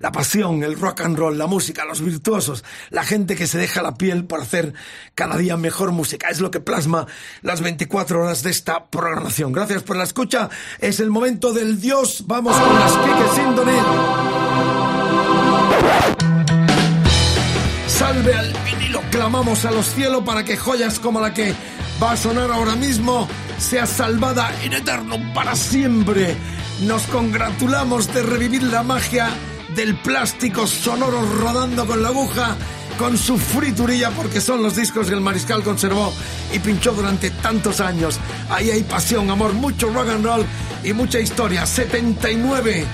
La 0.00 0.12
pasión, 0.12 0.64
el 0.64 0.80
rock 0.80 1.02
and 1.02 1.18
roll, 1.18 1.36
la 1.36 1.46
música, 1.46 1.84
los 1.84 2.00
virtuosos, 2.00 2.64
la 2.88 3.04
gente 3.04 3.36
que 3.36 3.46
se 3.46 3.58
deja 3.58 3.82
la 3.82 3.96
piel 3.96 4.24
por 4.24 4.40
hacer 4.40 4.72
cada 5.14 5.36
día 5.36 5.58
mejor 5.58 5.92
música. 5.92 6.28
Es 6.28 6.40
lo 6.40 6.50
que 6.50 6.58
plasma 6.58 7.06
las 7.42 7.60
24 7.60 8.22
horas 8.22 8.42
de 8.42 8.48
esta 8.48 8.86
programación. 8.86 9.52
Gracias 9.52 9.82
por 9.82 9.96
la 9.96 10.04
escucha. 10.04 10.48
Es 10.78 11.00
el 11.00 11.10
momento 11.10 11.52
del 11.52 11.82
Dios. 11.82 12.24
Vamos 12.26 12.56
con 12.56 12.80
las 12.80 12.92
Kike 12.92 13.28
Sindonin. 13.36 13.84
Salve 17.86 18.34
al 18.34 18.54
vinilo. 18.64 19.02
Clamamos 19.10 19.66
a 19.66 19.70
los 19.70 19.84
cielos 19.84 20.22
para 20.24 20.44
que 20.44 20.56
joyas 20.56 20.98
como 20.98 21.20
la 21.20 21.34
que 21.34 21.54
va 22.02 22.12
a 22.12 22.16
sonar 22.16 22.50
ahora 22.50 22.74
mismo 22.74 23.28
sea 23.58 23.84
salvada 23.84 24.50
en 24.62 24.72
eterno 24.72 25.16
para 25.34 25.54
siempre. 25.54 26.38
Nos 26.86 27.02
congratulamos 27.02 28.14
de 28.14 28.22
revivir 28.22 28.62
la 28.62 28.82
magia 28.82 29.28
del 29.74 29.94
plástico 29.96 30.66
sonoro 30.66 31.22
rodando 31.40 31.86
con 31.86 32.02
la 32.02 32.08
aguja 32.08 32.56
con 32.98 33.16
su 33.16 33.38
friturilla 33.38 34.10
porque 34.10 34.40
son 34.40 34.62
los 34.62 34.76
discos 34.76 35.08
que 35.08 35.14
el 35.14 35.20
mariscal 35.20 35.62
conservó 35.62 36.12
y 36.52 36.58
pinchó 36.58 36.92
durante 36.92 37.30
tantos 37.30 37.80
años. 37.80 38.18
Ahí 38.50 38.70
hay 38.70 38.82
pasión, 38.82 39.30
amor, 39.30 39.54
mucho 39.54 39.88
rock 39.88 40.10
and 40.10 40.24
roll 40.24 40.44
y 40.84 40.92
mucha 40.92 41.18
historia. 41.18 41.64
79 41.64 42.84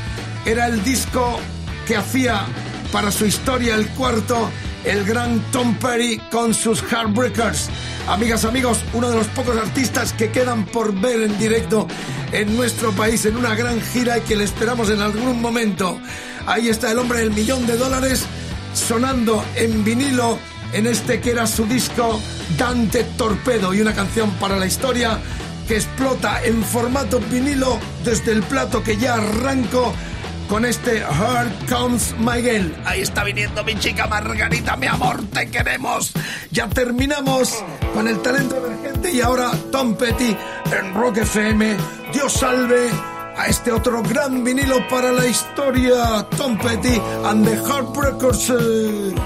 era 0.45 0.69
el 0.69 0.85
disco 0.85 1.41
que 1.87 1.97
hacía 1.97 2.47
para 2.93 3.11
su 3.11 3.27
historia 3.27 3.75
el 3.75 3.89
cuarto 3.89 4.49
el 4.87 5.05
gran 5.05 5.41
Tom 5.51 5.75
Perry 5.75 6.19
con 6.31 6.55
sus 6.55 6.81
Heartbreakers. 6.83 7.69
Amigas, 8.09 8.45
amigos, 8.45 8.79
uno 8.95 9.11
de 9.11 9.17
los 9.17 9.27
pocos 9.29 9.57
artistas 9.57 10.13
que 10.13 10.31
quedan 10.31 10.65
por 10.67 10.95
ver 10.99 11.23
en 11.23 11.37
directo 11.39 11.89
en 12.33 12.57
nuestro 12.57 12.93
país 12.93 13.27
en 13.27 13.37
una 13.37 13.55
gran 13.57 13.81
gira 13.81 14.19
y 14.19 14.21
que 14.23 14.37
le 14.37 14.45
esperamos 14.45 14.89
en 14.91 15.01
algún 15.03 15.41
momento. 15.41 15.99
Ahí 16.47 16.69
está 16.69 16.93
el 16.93 16.99
hombre 16.99 17.19
del 17.19 17.33
millón 17.33 17.67
de 17.67 17.77
dólares 17.77 18.25
sonando 18.75 19.45
en 19.57 19.85
vinilo 19.85 20.39
en 20.73 20.87
este 20.87 21.21
que 21.21 21.31
era 21.31 21.47
su 21.47 21.67
disco 21.67 22.21
Dante 22.57 23.05
Torpedo 23.17 23.75
y 23.75 23.81
una 23.81 23.95
canción 23.95 24.31
para 24.33 24.57
la 24.57 24.67
historia 24.67 25.19
que 25.67 25.77
explota 25.77 26.45
en 26.45 26.63
formato 26.63 27.19
vinilo 27.31 27.79
desde 28.05 28.33
el 28.33 28.43
plato 28.45 28.83
que 28.85 28.97
ya 28.97 29.15
arranco 29.15 29.93
con 30.49 30.65
este 30.65 30.99
Here 30.99 31.53
Comes 31.69 32.15
My 32.19 32.41
Girl. 32.41 32.75
Ahí 32.85 33.01
está 33.01 33.25
viniendo 33.25 33.65
mi 33.65 33.79
chica 33.79 34.07
Margarita, 34.07 34.77
mi 34.77 34.87
amor, 34.87 35.23
te 35.33 35.51
queremos. 35.51 36.13
Ya 36.51 36.69
terminamos 36.69 37.63
con 37.95 38.09
el 38.09 38.21
talento 38.23 38.57
emergente 38.57 39.13
y 39.13 39.21
ahora 39.21 39.51
Tom 39.71 39.97
Petty 39.97 40.37
en 40.73 40.95
Rock 40.95 41.19
FM. 41.19 41.77
Dios 42.13 42.33
salve 42.33 42.91
a 43.37 43.47
este 43.47 43.73
otro 43.73 44.03
gran 44.03 44.45
vinilo 44.45 44.87
para 44.89 45.13
la 45.13 45.27
historia, 45.27 46.27
Tom 46.37 46.57
Petty 46.59 47.01
and 47.25 47.47
the 47.47 47.57
Heartbreakers. 47.57 49.17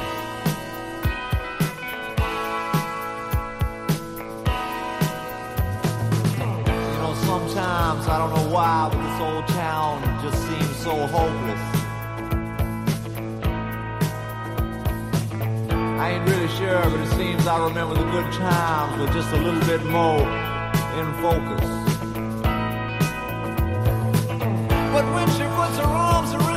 You 10.00 10.09
so 10.82 11.06
hopeless. 11.08 11.60
I 16.00 16.12
ain't 16.12 16.26
really 16.26 16.48
sure, 16.56 16.82
but 16.84 17.00
it 17.00 17.10
seems 17.18 17.46
I 17.46 17.62
remember 17.68 17.96
the 17.96 18.10
good 18.10 18.32
times 18.32 18.98
with 18.98 19.12
just 19.12 19.30
a 19.32 19.36
little 19.36 19.60
bit 19.60 19.84
more 19.84 20.22
in 20.98 21.12
focus. 21.20 21.68
But 24.94 25.04
when 25.14 25.28
she 25.36 25.44
puts 25.58 25.76
her 25.76 25.84
arms 25.84 26.32
around 26.32 26.49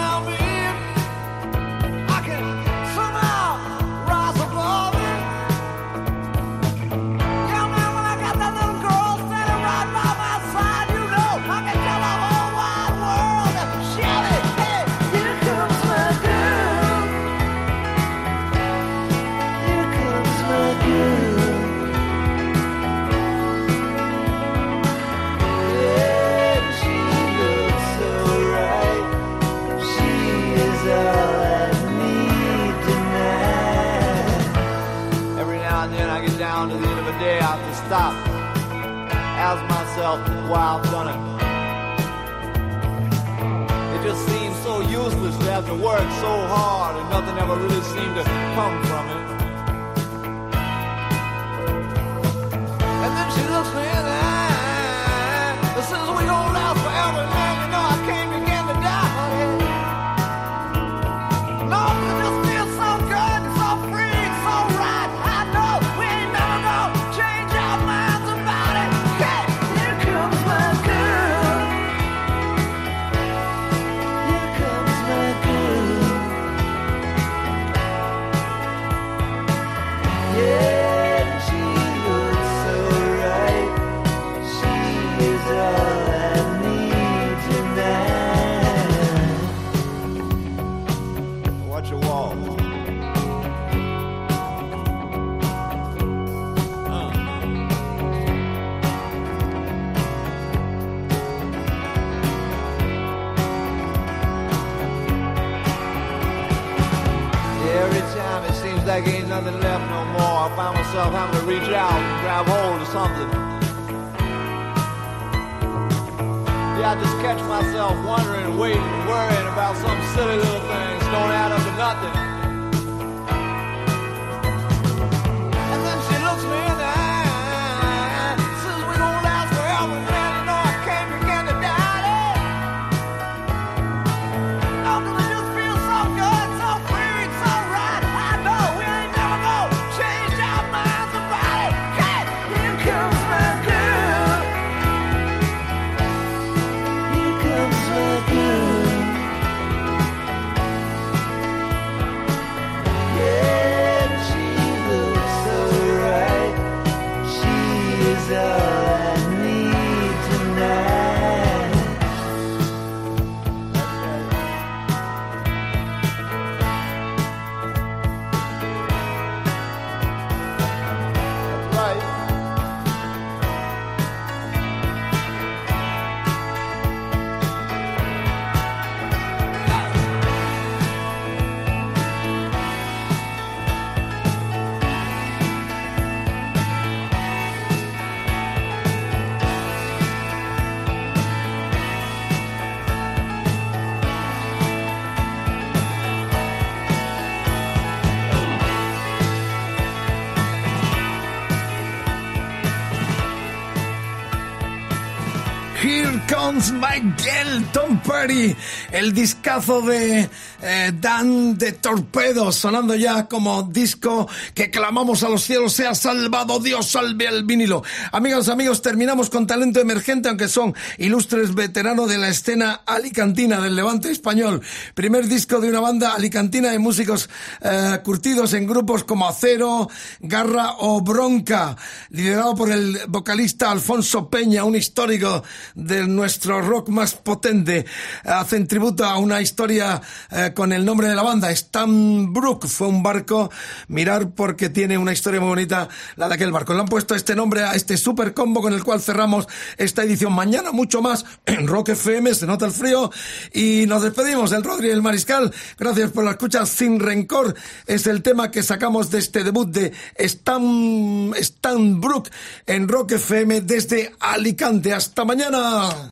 Girl, 206.54 207.66
Tom 207.72 208.00
Petty, 208.02 208.56
el 208.92 209.12
discazo 209.12 209.82
de 209.82 210.30
eh, 210.62 210.92
Dan 211.00 211.58
de 211.58 211.72
Torpedos, 211.72 212.58
sonando 212.58 212.94
ya 212.94 213.28
como 213.28 213.64
disco 213.64 214.30
que 214.54 214.70
clamamos 214.70 215.24
a 215.24 215.30
los 215.30 215.44
cielos, 215.44 215.74
sea 215.74 215.96
salvado 215.96 216.60
Dios, 216.60 216.92
salve 216.92 217.26
el 217.26 217.44
vinilo. 217.44 217.84
Amigos, 218.12 218.50
amigos, 218.50 218.84
terminamos 218.84 219.32
con 219.32 219.48
talento 219.48 219.80
emergente, 219.80 220.30
aunque 220.30 220.48
son 220.48 220.76
ilustres 221.00 221.56
veteranos 221.56 222.08
de 222.08 222.20
la 222.20 222.30
escena 222.30 222.82
alicantina 222.86 223.60
del 223.60 223.76
levante 223.76 224.12
español. 224.12 224.62
Primer 224.94 225.28
disco 225.28 225.60
de 225.60 225.70
una 225.70 225.80
banda 225.80 226.14
alicantina 226.14 226.70
de 226.70 226.78
músicos 226.78 227.32
eh, 227.62 228.00
curtidos 228.04 228.54
en 228.54 228.68
grupos 228.68 229.04
como 229.04 229.28
Acero, 229.28 229.90
Garra 230.20 230.76
o 230.78 231.02
Bronca, 231.02 231.76
liderado 232.10 232.54
por 232.54 232.72
el 232.72 233.00
vocalista 233.08 233.72
Alfonso 233.72 234.30
Peña, 234.30 234.66
un 234.66 234.76
histórico 234.76 235.44
de 235.74 236.06
nuestro 236.06 236.43
rock 236.46 236.90
más 236.90 237.14
potente. 237.16 237.86
Hacen 238.24 238.68
tributo 238.68 239.06
a 239.06 239.18
una 239.18 239.42
historia 239.42 240.02
eh, 240.32 240.52
con 240.54 240.74
el 240.74 240.86
nombre 240.86 241.08
de 241.08 241.16
la 241.16 241.24
banda, 241.24 241.54
Stanbrook. 241.56 242.68
Fue 242.68 242.88
un 242.88 243.04
barco, 243.04 243.52
mirar 243.88 244.32
porque 244.32 244.70
tiene 244.70 244.98
una 244.98 245.14
historia 245.14 245.40
muy 245.40 245.50
bonita 245.50 245.90
la 246.16 246.28
de 246.28 246.36
aquel 246.36 246.52
barco. 246.52 246.74
Le 246.74 246.82
han 246.82 246.88
puesto 246.88 247.16
este 247.16 247.36
nombre 247.36 247.64
a 247.64 247.74
este 247.74 247.98
super 247.98 248.34
combo 248.34 248.62
con 248.62 248.74
el 248.74 248.84
cual 248.84 249.02
cerramos 249.02 249.48
esta 249.78 250.04
edición. 250.04 250.34
Mañana 250.34 250.72
mucho 250.72 251.02
más 251.02 251.26
en 251.46 251.68
Rock 251.68 251.90
FM, 251.90 252.34
se 252.34 252.46
nota 252.46 252.66
el 252.66 252.72
frío 252.72 253.12
y 253.54 253.86
nos 253.88 254.04
despedimos. 254.04 254.52
El 254.52 254.64
Rodri 254.64 254.88
y 254.88 254.92
el 254.92 255.02
Mariscal, 255.02 255.54
gracias 255.78 256.12
por 256.12 256.24
la 256.24 256.32
escucha 256.32 256.66
sin 256.66 257.00
rencor. 257.00 257.56
Es 257.86 258.08
el 258.08 258.22
tema 258.22 258.52
que 258.52 258.64
sacamos 258.64 259.12
de 259.12 259.20
este 259.20 259.44
debut 259.44 259.70
de 259.70 259.94
Stan, 260.16 261.34
Stanbrook 261.36 262.30
en 262.66 262.88
Rock 262.88 263.14
FM 263.14 263.62
desde 263.62 264.14
Alicante. 264.20 264.94
Hasta 264.94 265.26
mañana. 265.26 266.12